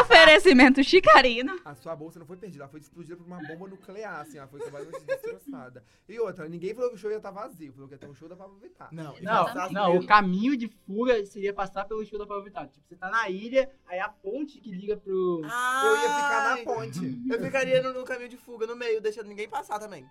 Oferecimento 0.00 0.82
Chicarino. 0.82 1.56
a 1.64 1.74
sua 1.74 1.94
bolsa 1.94 2.18
não 2.18 2.26
foi 2.26 2.36
perdida, 2.36 2.64
ela 2.64 2.70
foi 2.70 2.80
explodida 2.80 3.16
por 3.16 3.26
uma 3.26 3.38
bomba 3.46 3.68
nuclear, 3.68 4.20
assim, 4.20 4.38
ela 4.38 4.46
foi 4.46 4.60
completamente 4.60 5.04
destroçada. 5.04 5.84
E 6.08 6.18
outra, 6.18 6.48
ninguém 6.48 6.74
falou 6.74 6.90
que 6.90 6.96
o 6.96 6.98
show 6.98 7.10
ia 7.10 7.16
estar 7.18 7.30
vazio, 7.30 7.72
falou 7.72 7.88
que 7.88 7.94
ia 7.94 7.98
ter 7.98 8.08
um 8.08 8.14
show 8.14 8.28
da 8.28 8.36
Pablo 8.36 8.58
Vittar. 8.58 8.88
Não, 8.92 9.14
Não, 9.20 9.44
passar 9.44 9.70
não, 9.72 9.96
o 9.96 10.06
caminho 10.06 10.56
de 10.56 10.68
fuga 10.86 11.24
seria 11.26 11.52
passar 11.52 11.84
pelo 11.84 12.04
show 12.04 12.18
da 12.18 12.26
Pablo 12.26 12.44
Vittar. 12.44 12.68
Tipo, 12.68 12.86
você 12.88 12.96
tá 12.96 13.08
na 13.10 13.28
ilha, 13.28 13.70
aí 13.86 13.98
a 14.00 14.08
ponte 14.08 14.60
que 14.60 14.70
liga 14.70 14.96
pro. 14.96 15.40
Eu 15.42 15.96
ia 15.96 16.02
ficar 16.14 16.56
na 16.56 16.64
ponte. 16.64 17.22
Eu 17.30 17.40
ficaria 17.40 17.82
no, 17.82 17.92
no 17.92 18.04
caminho 18.04 18.28
de 18.28 18.36
fuga, 18.36 18.66
no 18.66 18.76
meio, 18.76 19.00
deixando 19.00 19.26
ninguém 19.28 19.48
passar 19.48 19.78
também. 19.78 20.04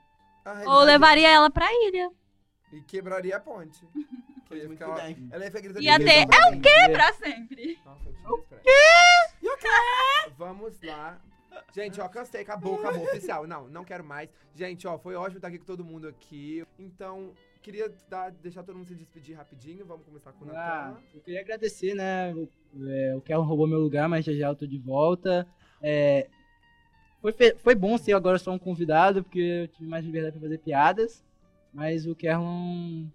Ou 0.68 0.84
levaria 0.84 1.30
ela 1.30 1.50
pra 1.50 1.68
ilha. 1.72 2.12
E 2.72 2.82
quebraria 2.82 3.38
a 3.38 3.40
ponte. 3.40 3.86
Que 4.46 4.56
ia 4.60 4.68
Muito 4.68 4.78
ficar, 4.84 4.96
bem. 4.96 5.30
ela 5.32 5.44
ia 5.46 5.50
ficar 5.50 5.62
gritando. 5.62 5.84
Ia 5.84 5.98
"Ninguém 5.98 6.28
ter, 6.28 6.38
toca 6.38 6.50
em 6.50 6.56
mim." 6.58 6.94
Pra 6.94 7.14
sempre. 7.14 7.80
Nossa, 7.86 8.10
eu 8.10 8.14
tive 8.14 8.30
estresse. 8.30 9.34
Vamos 10.38 10.74
lá. 10.84 11.20
Gente, 11.74 12.02
ó, 12.02 12.08
cansei, 12.10 12.42
acabou, 12.42 12.76
acabou, 12.80 13.04
oficial. 13.04 13.48
Não, 13.48 13.68
não 13.68 13.84
quero 13.84 14.04
mais. 14.04 14.30
Gente, 14.56 14.88
ó, 14.88 14.98
foi 14.98 15.16
ótimo 15.16 15.38
estar 15.38 15.48
aqui 15.48 15.60
com 15.60 15.66
todo 15.66 15.84
mundo 15.84 16.08
aqui. 16.08 16.66
Então, 16.78 17.34
queria 17.62 17.92
dar- 18.10 18.32
deixar 18.32 18.64
todo 18.64 18.76
mundo 18.76 18.88
se 18.88 18.96
despedir 18.96 19.36
rapidinho. 19.36 19.86
Vamos 19.86 20.06
começar 20.06 20.32
com 20.34 20.46
o 20.46 20.50
Ah, 20.52 20.54
Natan. 20.92 21.00
eu 21.14 21.22
queria 21.22 21.42
agradecer, 21.42 21.94
né? 21.96 22.34
O, 22.34 22.50
é, 22.88 23.16
o 23.16 23.22
Kelvin 23.22 23.48
roubou 23.48 23.68
meu 23.68 23.80
lugar, 23.80 24.08
mas 24.10 24.26
já 24.26 24.34
já 24.34 24.48
eu 24.50 24.56
tô 24.56 24.68
de 24.68 24.78
volta. 24.78 25.48
É, 25.82 26.28
foi, 27.32 27.56
foi 27.56 27.76
bom 27.76 27.98
ser 27.98 28.14
agora 28.14 28.38
só 28.38 28.52
um 28.52 28.60
convidado, 28.60 29.24
porque 29.24 29.40
eu 29.40 29.68
tive 29.70 29.90
mais 29.90 30.04
liberdade 30.06 30.34
pra 30.34 30.42
fazer 30.42 30.58
piadas. 30.60 31.24
Mas 31.74 32.06
o 32.06 32.14
Kerlon 32.14 33.06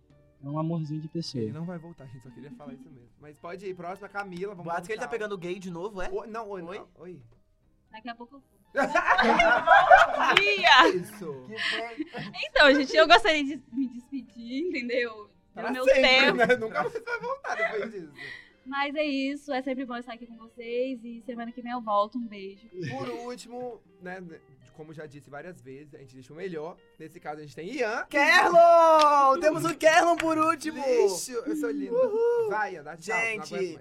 é 0.44 0.48
um 0.48 0.58
amorzinho 0.58 1.00
de 1.00 1.08
pessoa. 1.08 1.42
Ele 1.44 1.52
não 1.52 1.64
vai 1.64 1.78
voltar, 1.78 2.06
gente, 2.06 2.22
só 2.22 2.30
queria 2.30 2.50
falar 2.52 2.72
isso 2.74 2.88
mesmo. 2.90 3.08
Mas 3.20 3.38
pode 3.38 3.66
ir, 3.66 3.74
próxima, 3.74 4.08
Camila. 4.08 4.54
Vamos 4.54 4.64
Boato 4.64 4.86
que 4.86 4.92
ele 4.92 5.00
tá 5.00 5.06
pegando 5.08 5.38
gay 5.38 5.58
de 5.58 5.70
novo, 5.70 6.02
é? 6.02 6.08
Oi, 6.10 6.26
não, 6.26 6.48
oi, 6.48 6.62
Oi? 6.62 6.78
não, 6.78 6.88
oi. 6.96 7.22
Daqui 7.92 8.08
a 8.08 8.14
pouco 8.14 8.36
eu 8.36 8.40
vou. 8.40 8.58
Ia. 10.42 10.88
Isso. 10.94 11.46
Então, 12.48 12.74
gente, 12.74 12.96
eu 12.96 13.06
gostaria 13.06 13.44
de 13.44 13.62
me 13.72 13.88
despedir, 13.88 14.68
entendeu? 14.68 15.30
Pelo 15.54 15.72
meu 15.72 15.84
sempre, 15.84 16.02
tempo. 16.02 16.36
né? 16.36 16.46
Nunca 16.56 16.82
mais 16.82 17.02
vai 17.02 17.20
voltar 17.20 17.54
depois 17.56 17.90
disso. 17.92 18.12
Mas 18.68 18.94
é 18.94 19.04
isso, 19.04 19.52
é 19.52 19.62
sempre 19.62 19.84
bom 19.86 19.96
estar 19.96 20.12
aqui 20.12 20.26
com 20.26 20.36
vocês 20.36 21.02
e 21.02 21.22
semana 21.24 21.50
que 21.50 21.62
vem 21.62 21.72
eu 21.72 21.80
volto. 21.80 22.18
Um 22.18 22.26
beijo. 22.26 22.68
Por 22.90 23.08
último, 23.08 23.80
né, 24.02 24.22
como 24.76 24.92
já 24.92 25.06
disse 25.06 25.28
várias 25.28 25.60
vezes, 25.60 25.94
a 25.94 25.98
gente 25.98 26.14
deixa 26.14 26.32
o 26.32 26.36
melhor. 26.36 26.76
Nesse 26.98 27.18
caso, 27.18 27.40
a 27.40 27.42
gente 27.42 27.56
tem 27.56 27.72
Ian. 27.72 28.06
Kerlon! 28.08 29.40
Temos 29.40 29.64
o 29.64 29.74
Kerlon 29.74 30.16
por 30.16 30.38
último! 30.38 30.78
Lixo, 30.78 31.32
eu 31.32 31.56
sou 31.56 31.70
linda. 31.70 31.96
Vai, 32.48 32.74
Ian, 32.74 32.84
dá 32.84 32.96
tchau. 32.96 33.18
Gente. 33.18 33.80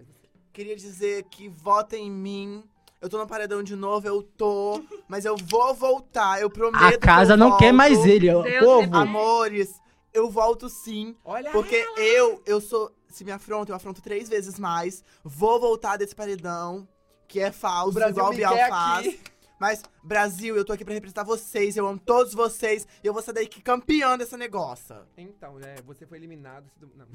Queria 0.53 0.75
dizer 0.75 1.23
que 1.25 1.47
votem 1.49 2.07
em 2.07 2.11
mim. 2.11 2.63
Eu 2.99 3.09
tô 3.09 3.19
no 3.19 3.27
paredão 3.27 3.61
de 3.61 3.75
novo, 3.75 4.07
eu 4.07 4.23
tô. 4.23 4.83
Mas 5.07 5.23
eu 5.23 5.37
vou 5.37 5.73
voltar, 5.75 6.41
eu 6.41 6.49
prometo. 6.49 6.83
A 6.83 6.91
que 6.93 6.97
casa 6.97 7.33
eu 7.33 7.37
não 7.37 7.57
quer 7.57 7.65
volto. 7.65 7.75
mais 7.75 8.05
ele, 8.05 8.33
ó. 8.33 8.41
Deus 8.41 8.65
povo. 8.65 8.79
defenda. 8.79 8.97
Amores, 8.97 9.79
eu 10.11 10.31
volto 10.31 10.67
sim. 10.67 11.15
Olha 11.23 11.51
Porque 11.51 11.85
eu, 11.97 12.41
eu 12.43 12.59
sou. 12.59 12.91
Se 13.09 13.23
me 13.23 13.31
afronta, 13.31 13.71
eu 13.71 13.75
afronto 13.75 14.01
três 14.01 14.29
vezes 14.29 14.59
mais. 14.59 15.03
Vou 15.23 15.59
voltar 15.59 15.97
desse 15.97 16.15
paredão, 16.15 16.87
que 17.27 17.39
é 17.39 17.51
falso, 17.51 17.91
o 17.91 17.93
Brasil 17.93 18.15
igual 18.15 18.31
o 18.31 18.35
Bial 18.35 18.57
faz. 18.69 19.07
aqui. 19.07 19.19
Mas, 19.59 19.81
Brasil, 20.03 20.55
eu 20.55 20.63
tô 20.63 20.71
aqui 20.71 20.85
pra 20.85 20.93
representar 20.93 21.23
vocês. 21.23 21.75
Eu 21.75 21.87
amo 21.87 21.99
todos 21.99 22.33
vocês. 22.33 22.87
E 23.03 23.07
eu 23.07 23.13
vou 23.13 23.21
sair 23.21 23.35
daqui 23.35 23.61
campeã 23.61 24.17
dessa 24.17 24.37
negócio. 24.37 24.95
Então, 25.17 25.55
né, 25.57 25.75
você 25.83 26.05
foi 26.05 26.17
eliminado. 26.17 26.69
Não. 26.95 27.07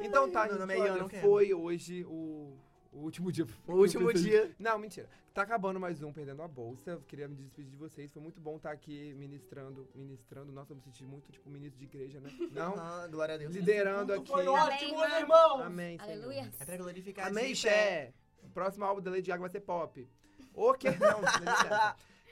Então 0.00 0.30
tá, 0.30 0.44
Não, 0.44 0.50
gente, 0.50 0.58
não, 0.60 0.66
meio, 0.66 0.82
olha, 0.82 0.90
eu 0.90 0.98
não 0.98 1.08
foi 1.08 1.52
hoje 1.52 2.04
o, 2.04 2.56
o 2.92 2.98
último 2.98 3.32
dia. 3.32 3.46
O 3.66 3.72
último 3.72 4.12
dia. 4.12 4.54
Não, 4.58 4.78
mentira. 4.78 5.08
Tá 5.34 5.42
acabando 5.42 5.80
mais 5.80 6.02
um 6.02 6.12
Perdendo 6.12 6.42
a 6.42 6.48
Bolsa. 6.48 7.00
Queria 7.08 7.26
me 7.26 7.34
despedir 7.34 7.70
de 7.70 7.76
vocês. 7.76 8.12
Foi 8.12 8.20
muito 8.20 8.38
bom 8.38 8.56
estar 8.56 8.70
aqui 8.70 9.14
ministrando. 9.14 9.88
Ministrando. 9.94 10.52
Nossa, 10.52 10.72
eu 10.72 10.76
me 10.76 10.82
senti 10.82 11.02
muito, 11.04 11.32
tipo, 11.32 11.48
ministro 11.48 11.78
de 11.78 11.86
igreja, 11.86 12.20
né? 12.20 12.30
Não? 12.52 12.74
Ah, 12.78 13.08
glória 13.10 13.34
a 13.34 13.38
Deus. 13.38 13.54
Liderando 13.54 14.12
aqui. 14.12 14.30
ótimo, 14.30 14.98
meus 14.98 15.12
irmãos. 15.14 15.62
Amém. 15.62 15.98
Senhor. 15.98 16.12
Aleluia. 16.12 16.52
É 16.60 16.64
pra 16.64 16.76
glorificar 16.76 17.26
Amém. 17.28 17.54
Xé. 17.54 18.12
Próximo 18.52 18.84
álbum 18.84 19.00
da 19.00 19.10
Lady 19.10 19.28
Gaga 19.28 19.40
vai 19.40 19.50
ser 19.50 19.60
pop. 19.60 20.06
O 20.52 20.74
quê? 20.74 20.88
Não. 21.00 21.22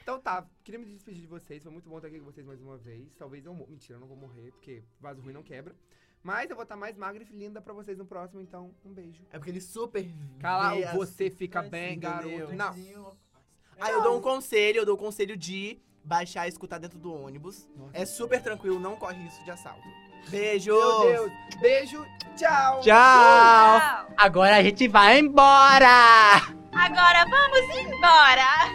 Então 0.02 0.20
tá, 0.20 0.46
queria 0.62 0.78
me 0.78 0.86
despedir 0.86 1.22
de 1.22 1.26
vocês. 1.26 1.62
Foi 1.62 1.72
muito 1.72 1.88
bom 1.88 1.96
estar 1.96 2.08
aqui 2.08 2.18
com 2.18 2.24
vocês 2.26 2.44
mais 2.44 2.60
uma 2.60 2.76
vez. 2.76 3.14
Talvez 3.14 3.46
eu 3.46 3.54
morra. 3.54 3.70
Mentira, 3.70 3.96
eu 3.96 4.00
não 4.00 4.08
vou 4.08 4.16
morrer, 4.16 4.50
porque 4.52 4.82
vaso 5.00 5.22
ruim 5.22 5.32
não 5.32 5.42
quebra. 5.42 5.74
Mas 6.22 6.50
eu 6.50 6.56
vou 6.56 6.64
estar 6.64 6.76
mais 6.76 6.96
magra 6.96 7.22
e 7.22 7.26
linda 7.34 7.60
pra 7.62 7.72
vocês 7.72 7.96
no 7.96 8.04
próximo, 8.04 8.40
então 8.42 8.70
um 8.84 8.92
beijo. 8.92 9.22
É 9.32 9.38
porque 9.38 9.50
ele 9.50 9.60
super. 9.60 10.06
Cala, 10.38 10.74
vê 10.74 10.84
as- 10.84 10.94
você 10.94 11.30
fica 11.30 11.62
bem, 11.62 11.98
garoto. 11.98 12.52
Não. 12.54 13.16
Ah, 13.80 13.90
eu 13.90 14.02
dou 14.02 14.18
um 14.18 14.20
conselho, 14.20 14.78
eu 14.80 14.84
dou 14.84 14.94
o 14.94 14.98
conselho 14.98 15.34
de 15.36 15.80
baixar 16.04 16.46
e 16.46 16.50
escutar 16.50 16.78
dentro 16.78 16.98
do 16.98 17.12
ônibus. 17.14 17.66
Nossa. 17.74 17.90
É 17.94 18.04
super 18.04 18.42
tranquilo, 18.42 18.78
não 18.78 18.96
corre 18.96 19.22
risco 19.22 19.42
de 19.44 19.50
assalto. 19.50 19.82
Beijo! 20.28 20.70
Meu 20.74 21.00
Deus. 21.00 21.32
Beijo. 21.60 22.04
Tchau. 22.36 22.80
Tchau! 22.82 22.82
Tchau. 22.82 24.06
Agora 24.18 24.56
a 24.58 24.62
gente 24.62 24.86
vai 24.86 25.18
embora! 25.18 26.36
Agora 26.72 27.24
vamos 27.24 27.76
embora. 27.76 28.70